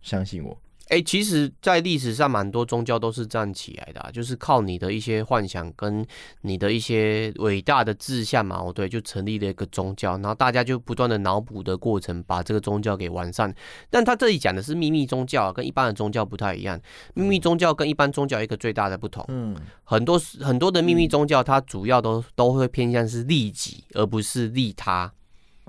[0.00, 0.56] 相信我。
[0.90, 6.04] 哎、欸，其实，在历史上，蛮多宗教都是这样起来的、啊，就是靠你的一些幻想跟
[6.40, 13.54] 你的一些伟大的志向嘛，哦，对，就成立了一个宗教，然后大家就不断的脑补的过程，把这个宗教给完善。
[13.88, 16.76] 但他这里讲的是秘密宗教、啊，跟一般的宗教不太一样。
[17.14, 25.12] 秘密宗教跟一般宗教一个最大的不同，嗯，很多很多的秘密宗教，它主要都都会偏向是利己，而不是利他。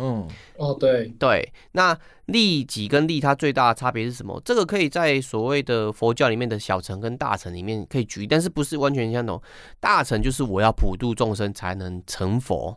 [0.01, 0.27] 嗯，
[0.57, 1.95] 哦，对对，那
[2.25, 4.41] 利己跟利他最大的差别是什么？
[4.43, 9.39] 这个可以在所谓的佛教里面的小乘跟大乘里面可以举，但是不是完全相同。
[9.79, 12.75] 大乘就是我要普度众生才能成佛，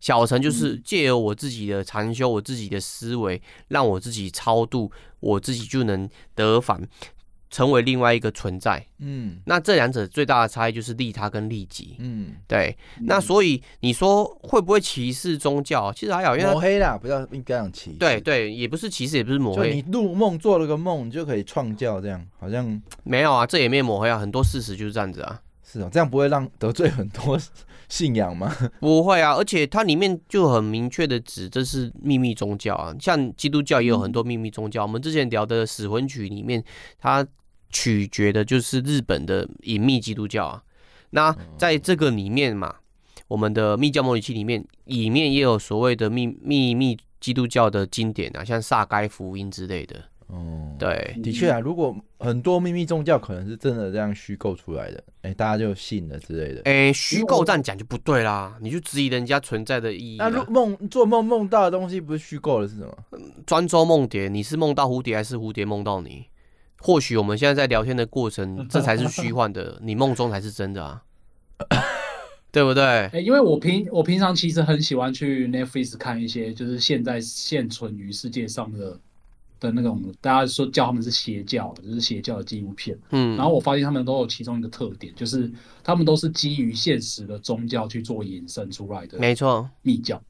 [0.00, 6.80] 小乘就是借由我自己的禅修，我自己的思维，让我自己超度，我自己就能得返。
[7.52, 15.92] 成为另外一个存在，嗯，那这两者最大的差异就是利他跟利己，嗯，对，那所以你说会不会歧视宗教？
[15.92, 19.74] 其实还好，因为抹黑啦，不要应该讲歧视，对对，也不是歧视，也不是抹黑。
[19.74, 25.38] 你入梦做了个梦，你就可以创教，这样好像没有啊，这也没有抹黑啊，很多事实就是这样子啊。
[25.62, 27.38] 是啊，这样不会让得罪很多
[27.90, 28.50] 信仰吗？
[28.80, 34.84] 不会啊，而且它里面就很明确的指这是秘密宗教啊，像基督教也有很多秘密宗教。
[34.84, 36.64] 嗯、我们之前聊的死魂曲里面，
[36.98, 37.26] 它。
[37.72, 40.62] 取决的就是日本的隐秘基督教啊，
[41.10, 42.76] 那在这个里面嘛，
[43.26, 49.96] 我们的密教模拟器里面，里面也有所谓的秘秘密基督教的经典啊，像撒该福音之类的。
[50.28, 56.62] 哦，对，的确啊，如果很多秘密宗教可能是真的这样虚构出来的，哎、欸，大家就信了之类的。
[56.64, 60.16] 哎、欸，虚构这样讲就不对啦，你就质疑人家存在的意义。
[60.16, 62.96] 那梦做梦梦到的东西不是虚构的是什么？
[63.44, 66.24] 专周梦蝶，你是梦到蝴蝶还是蝴蝶梦到你？
[66.82, 71.02] 或许我们现在在聊天的过程， 这才是虚幻的，你梦中才是真的啊，
[72.50, 72.82] 对不对？
[72.84, 78.98] 欸，因为我平我平常其实很喜欢去 Netflix 看一些，就是现在现存于世界上的
[79.60, 82.98] 的那种，大家说叫他们是邪教，就是邪教的纪录片。
[83.10, 85.50] 嗯，然后我发现他们都有其中一个特点，就是
[85.84, 90.20] 他们都是基于现实的宗教去做引申出来的，没错，密教。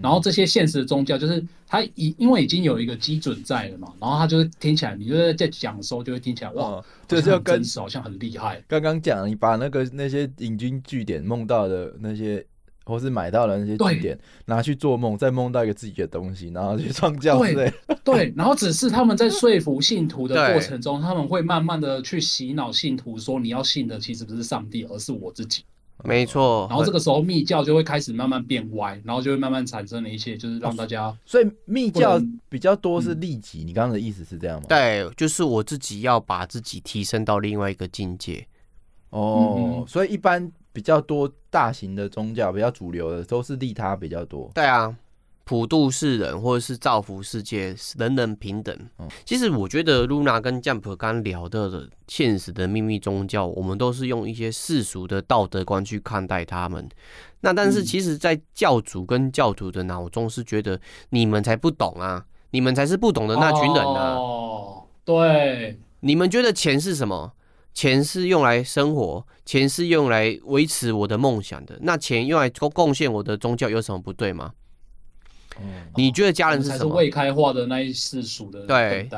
[0.00, 8.62] 然后这些现实的宗教，就是它已因为已经有一个基准在了嘛，然后它就是听起来，你就是在讲的时候就会听起来哇，这就跟好像很厉害。
[8.68, 12.44] 刚刚讲你把那个那些引经据典梦到的那些，
[12.84, 17.72] 或是买到的那些据点拿去做梦，再梦到一个自己的东西，然后去创教之类。
[17.86, 25.64] 对， 对，然后只是他们在说服信徒的过程中，他们会慢慢的去洗脑信徒说，你要信的其实不是上帝，而是我自己。
[26.04, 33.62] 没错，然后这个时候密教就会开始慢慢变歪，然后就会慢慢产生了一些，就是让大家，所以密教比较多是利己。
[33.64, 34.66] 你刚刚的意思是这样吗？
[34.68, 38.44] 对，就是我自己要把自己提升到另外一个境界。
[39.10, 44.50] 哦，所以一般比较多大型的宗教，比较主流的都是利他比较多。
[44.54, 44.96] 对啊。
[45.44, 48.76] 普度世人，或者是造福世界，人人平等。
[49.24, 56.88] 其实我觉得露娜跟 Jump 刚聊到的现实的秘密宗教，我们都是用一些世俗的道德观去看待他们。
[57.40, 60.80] 那但是其实，在教主跟教徒的脑中是觉得
[61.10, 64.14] 你们才不懂啊，你们才是不懂的那群人啊。
[64.14, 67.32] 哦，对，你们觉得钱是什么？
[67.74, 71.78] 钱是用来生活，钱是用来维持我的梦想的。
[71.80, 74.52] 那钱用来贡贡献我的宗教有什么不对吗？
[75.96, 76.78] 你觉得家人是什么？
[76.78, 78.66] 才是未开化的那一世俗的。
[78.66, 79.08] 对，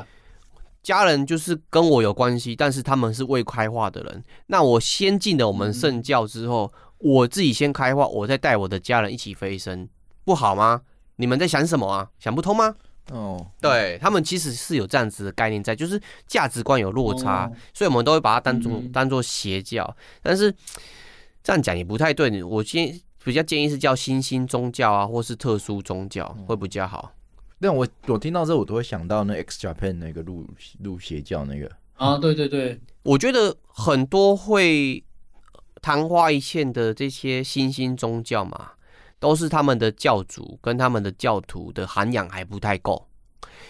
[0.83, 4.23] 家人就是跟我有关系，但是他们是未开化的人。
[4.49, 9.89] 那我先进了我们圣教之后，嗯、我自己先开化，我再带我的家人一起飞升，
[10.25, 10.83] 不好吗？
[11.17, 12.11] 你们在想什么啊？
[12.19, 12.75] 想不通吗？
[13.11, 19.97] 哦，对他们其实是有这样子的概念在，就是价值观有落差，哦、所以我们都会把它当做当做邪教。
[20.23, 20.53] 但是
[21.43, 23.01] 这样讲也不太对，我先。
[23.25, 27.13] 比较建议是叫新兴宗教啊，或是特殊宗教会比较好。
[27.59, 30.47] 但我我听到这，我都会想到那 X Japan 那个入
[30.81, 35.03] 入邪教那个啊，对对对， 我觉得很多会
[35.81, 38.73] 昙花一现的这些新兴宗教嘛，
[39.19, 43.09] 都是他们的教主跟他们的教徒的涵养还不太够，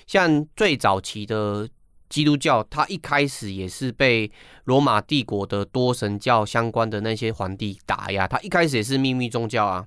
[0.06, 1.68] 像最早期的。
[2.14, 4.30] 基督教，它一开始也是被
[4.66, 9.84] 罗马帝国的多神教相关的那些皇帝打压，它一开始也是秘密宗教啊。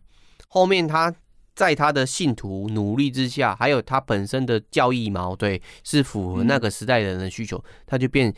[0.49, 1.15] 后面他
[1.55, 8.33] 在他的信徒努力之下，还有他本身的教义矛盾，是符合那个时代人的需求，他就变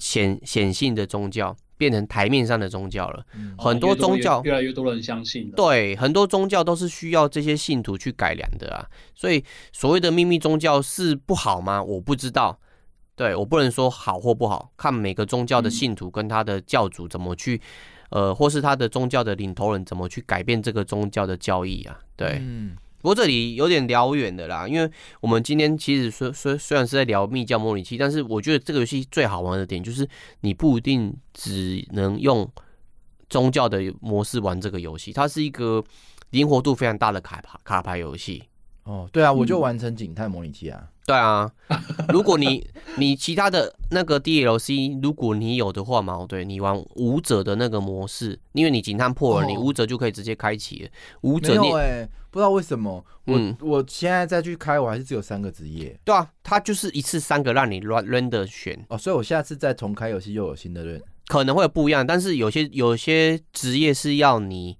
[0.00, 1.54] 显显性的宗教。
[1.78, 3.22] 变成台面上的宗教了。
[3.34, 5.50] 嗯、很多宗教越来越多人相信。
[5.50, 8.86] 对，很多宗教都是需要这些信徒去改良的啊。
[9.14, 11.82] 所以所谓的秘密宗教是不好吗？
[11.82, 12.58] 我不知道。
[13.16, 17.58] 对，我不能说好或不好，看每个宗教的信徒跟他的教主怎么去，
[18.10, 21.98] 嗯、呃，或是他的宗教的领头人怎么去改变这个宗教的教义啊。
[22.14, 24.90] 对，嗯、不过这里有点聊远的啦，因为
[25.20, 30.06] 我们今天其实虽虽虽然是在聊密教模拟器，但是我觉得这个游戏最好玩的点就是
[30.40, 32.46] 你不一定只能用
[33.30, 35.82] 宗教的模式玩这个游戏，它是一个
[36.32, 38.42] 灵活度非常大的卡牌卡牌游戏。
[38.84, 40.86] 哦，对啊，我就完成警探模拟器啊。
[41.06, 41.50] 对啊，
[42.08, 42.66] 如果你
[42.98, 50.90] 你其他的那个 DLC，如果你有的话嘛，对，你玩武者的那个模式，因为你警探破了，哦、你武者就可以直接开启了。
[51.20, 55.96] 武者没有哎、欸，不知道为什么，我、嗯、我现在再去开，我还是只有三个职业。
[56.04, 58.84] 对啊，它就是一次三个让你乱 random 选。
[58.88, 64.76] 哦，所以我下次再重开游戏又有新的人，可能会有不一样，但是有些有些职业是要你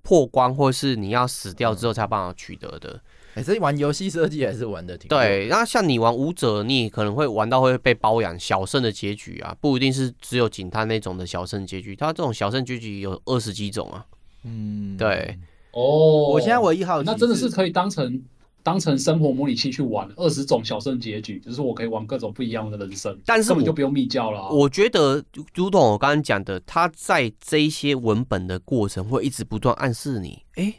[0.00, 3.02] 破关或是你要死掉之后才办法取得的。
[3.36, 5.46] 哎，这玩游戏设计还是玩的挺对。
[5.50, 14.06] 那像你玩武者，你可能会玩到会被包养小胜的结局啊，不一定是只有警探那种的小胜结局，它这种小胜结局有二十几种啊。
[14.44, 15.38] 嗯，对。
[15.72, 18.22] 哦，我现在唯一好奇，那真的是可以当成
[18.62, 24.48] 当成生活模拟器去玩，二十种小胜结局，就是我可以玩各种不一样的人生，但是根本就不用密教了啊。
[24.48, 25.22] 我觉得，
[25.54, 30.72] 如同我刚刚讲的，他在这一些文本的过程会一直不断暗示你，哎。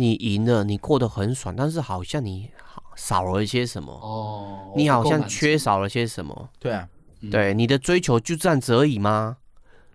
[0.00, 2.50] 你赢了，你过得很爽，但是好像你
[2.96, 6.48] 少了一些什么哦，你好像缺少了些什么。
[6.58, 6.88] 对啊，
[7.30, 9.36] 对，你的追求就这样子而已吗？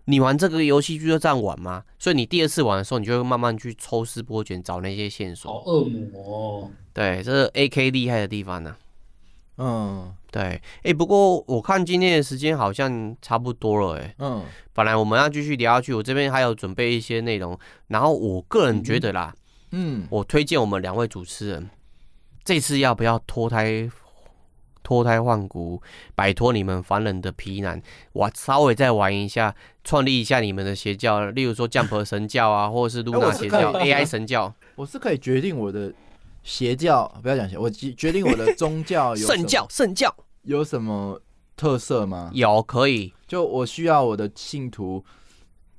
[0.05, 1.83] 你玩这个游戏就这样玩吗？
[1.97, 5.51] 所以你第二次玩的时候，你就会慢慢去抽丝剥茧，找那些线索。
[5.65, 8.77] 恶魔，对，这是 AK 厉害的地方呢、啊。
[9.57, 14.43] 嗯，对，哎、欸，不过我看今天的时间好像差不多了、欸，哎，嗯，
[14.73, 19.33] 本来我们要继续聊下去，我这边还有准备一些内容，然后我个人觉得啦。
[19.33, 19.41] 嗯
[19.77, 21.69] 嗯，我推荐我们两位主持人，
[22.45, 23.91] 这次要不要脱胎
[24.81, 25.81] 脱胎换骨，
[26.15, 27.81] 摆脱你们凡人的皮囊，
[28.13, 29.53] 我稍微再玩一下，
[29.83, 35.93] 创立一下你们的邪教，例如说 Jump 神教啊，或者是露娜邪教、AI 神教，我是可以决定我的
[36.41, 41.21] 邪教，不要讲邪，我决定我的宗教有 圣教，圣教有什么
[41.57, 42.31] 特色吗？
[42.33, 45.03] 有，可以，就我需要我的信徒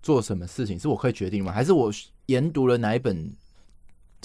[0.02, 1.50] 做什么事情，是我可以决定吗？
[1.50, 1.90] 还是我
[2.26, 3.32] 研读了哪一本？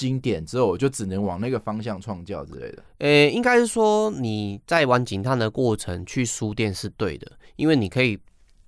[0.02, 2.84] 经典之后，我就只能往那个方向创教之类的。
[2.98, 8.18] 呃、欸，应该是说你在玩警探的过程去书店是对的，因为你可以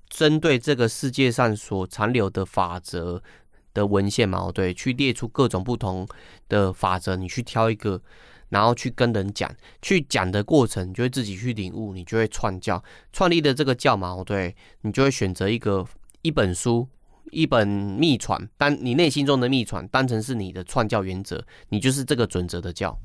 [0.09, 3.19] 针对这个世界上所残留的法则
[3.73, 6.07] 的文献嘛，对，去列出各种不同
[6.47, 7.99] 的法则，你去挑一个，
[8.49, 15.83] 然后去跟人讲，去讲的过程，你就会自己去领悟，你就会创教，创立的这个教嘛，对，你就会选择一个
[16.21, 16.87] 一本书。
[17.33, 22.97] 一本秘传，当你内心中的秘传当成是你的创教原则，你就是这个准则的教。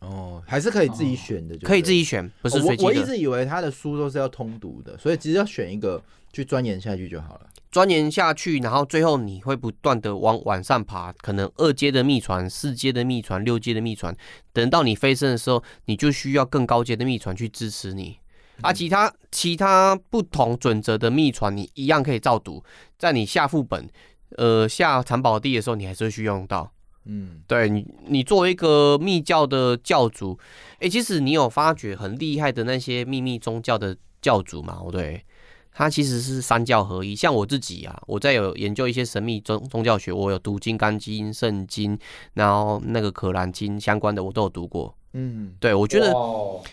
[0.00, 2.82] 哦，还是可以自己选的，可以自己选，不是随机的。
[2.84, 6.02] 我我一直以为他的书都是要通读的，所以只要选一个
[6.32, 7.46] 去钻研下去就好了。
[7.70, 14.16] 钻研下去，然后最后你会不断的往往上爬，可能二阶的秘传、四阶的秘传、六阶的秘传，
[14.54, 18.16] 等到你飞升的时候，你就需要更高阶的秘传去支持你。
[18.62, 22.62] 啊，其他其他不同准则的秘传，你一样可以照读。
[22.98, 23.88] 在你下副本，
[24.36, 26.70] 呃，下藏宝地的时候，你还是会去用到。
[27.06, 30.38] 嗯，对你，你作为一个密教的教主，
[30.74, 34.82] 哎、欸，其实你有发觉很厉害的那些秘密宗教的教主嘛？
[34.92, 35.24] 对，
[35.72, 37.14] 他其实是三教合一。
[37.14, 41.96] 像我自己啊，我在有研究一些神秘宗宗教学，我有读《金刚经》《圣经》，
[42.34, 44.94] 然后那个《可兰经》相关的，我都有读过。
[45.12, 46.12] 嗯，对，我觉得，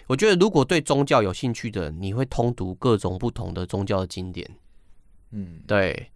[0.06, 4.48] 我觉得如果对宗教有兴趣的，你会通读各种不同的宗教的经典。
[5.32, 6.12] 嗯，对，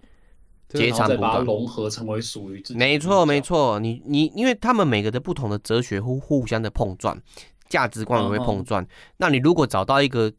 [0.69, 2.79] 截长把它，融合成为属于自己。
[2.79, 7.19] 没错，没错，你你，因为他们每个的不同的哲学互互相的碰撞，
[7.67, 8.85] 价值观也会碰撞。
[9.17, 10.31] 那你如果找到一个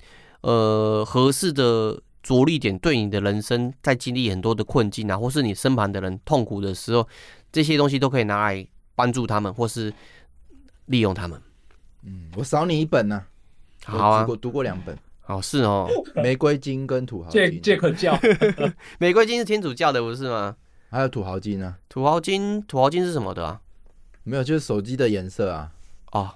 [0.43, 7.07] 呃合适的着力点，对你的人生在经历很多的困境啊，或是你身旁的人痛苦的时候，
[7.51, 9.93] 这些东西都可以拿来帮助他们，或是
[10.87, 11.41] 利用他们。
[12.05, 13.97] 嗯，我少你一本呢、啊。
[13.97, 14.97] 好啊，我读过两本。
[15.27, 15.89] 哦是哦，
[16.23, 17.43] 《玫瑰金》跟《土豪经》。
[17.61, 18.13] 杰克教，
[18.99, 20.57] 《玫瑰金》是天主教的，不是吗？
[20.91, 21.77] 还有《土豪金》呢？
[21.89, 23.61] 《土豪金》《土豪金》是什么的啊？
[24.25, 25.73] 没有，就是手机的颜色啊。
[26.13, 26.31] 哦，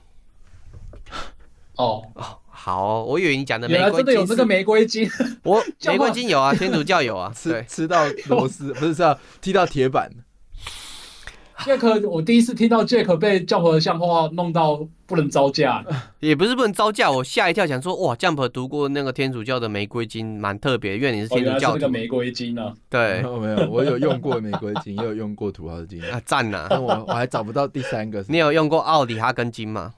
[1.76, 5.07] 哦哦，好，我以为你讲的玫瑰经真的有这个 《玫瑰金》。
[5.44, 10.11] 我《玫瑰金》有啊，天主教有啊， 吃吃到螺丝不是是要踢到铁板。
[11.59, 15.82] Jack，我第一次听到 Jack 被 Jump 的像画弄到不能招架，
[16.20, 21.70] 也不是不能招架，我吓一跳，想说哇，Jump 读过那个天主教的玫瑰金，蛮特别，因为你是天主教。
[21.70, 22.74] 哦、那个玫瑰金啊？
[22.90, 26.68] 对，没有没有，我有用过玫瑰金，也有用过土豪金啊，赞呐！
[26.78, 28.22] 我我还找不到第三个。
[28.28, 29.94] 你有用过奥里哈根金吗？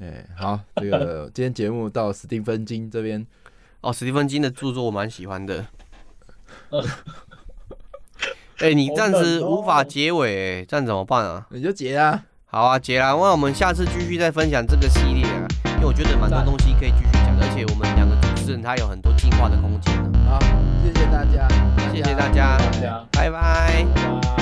[0.00, 3.26] 哎、欸，好，这个 今天节目到史蒂芬金这边。
[3.82, 5.66] 哦，史蒂芬金的著作我蛮喜欢的。
[8.58, 10.28] 哎、欸，你暂时无法结尾、
[10.60, 11.46] 欸，这样怎么办啊？
[11.50, 12.24] 你就结啊！
[12.46, 13.10] 好啊，结啊！
[13.12, 15.46] 那我们下次继续再分享这个系列啊，
[15.76, 20.18] 因为我觉得蛮多东西可以继续讲，而且我们两个主持人他有很多进化的空间呢。
[20.28, 20.38] 好，
[20.84, 21.48] 谢谢大家，
[21.90, 23.84] 谢谢大家，谢谢大家，拜拜。
[23.94, 24.39] 拜拜。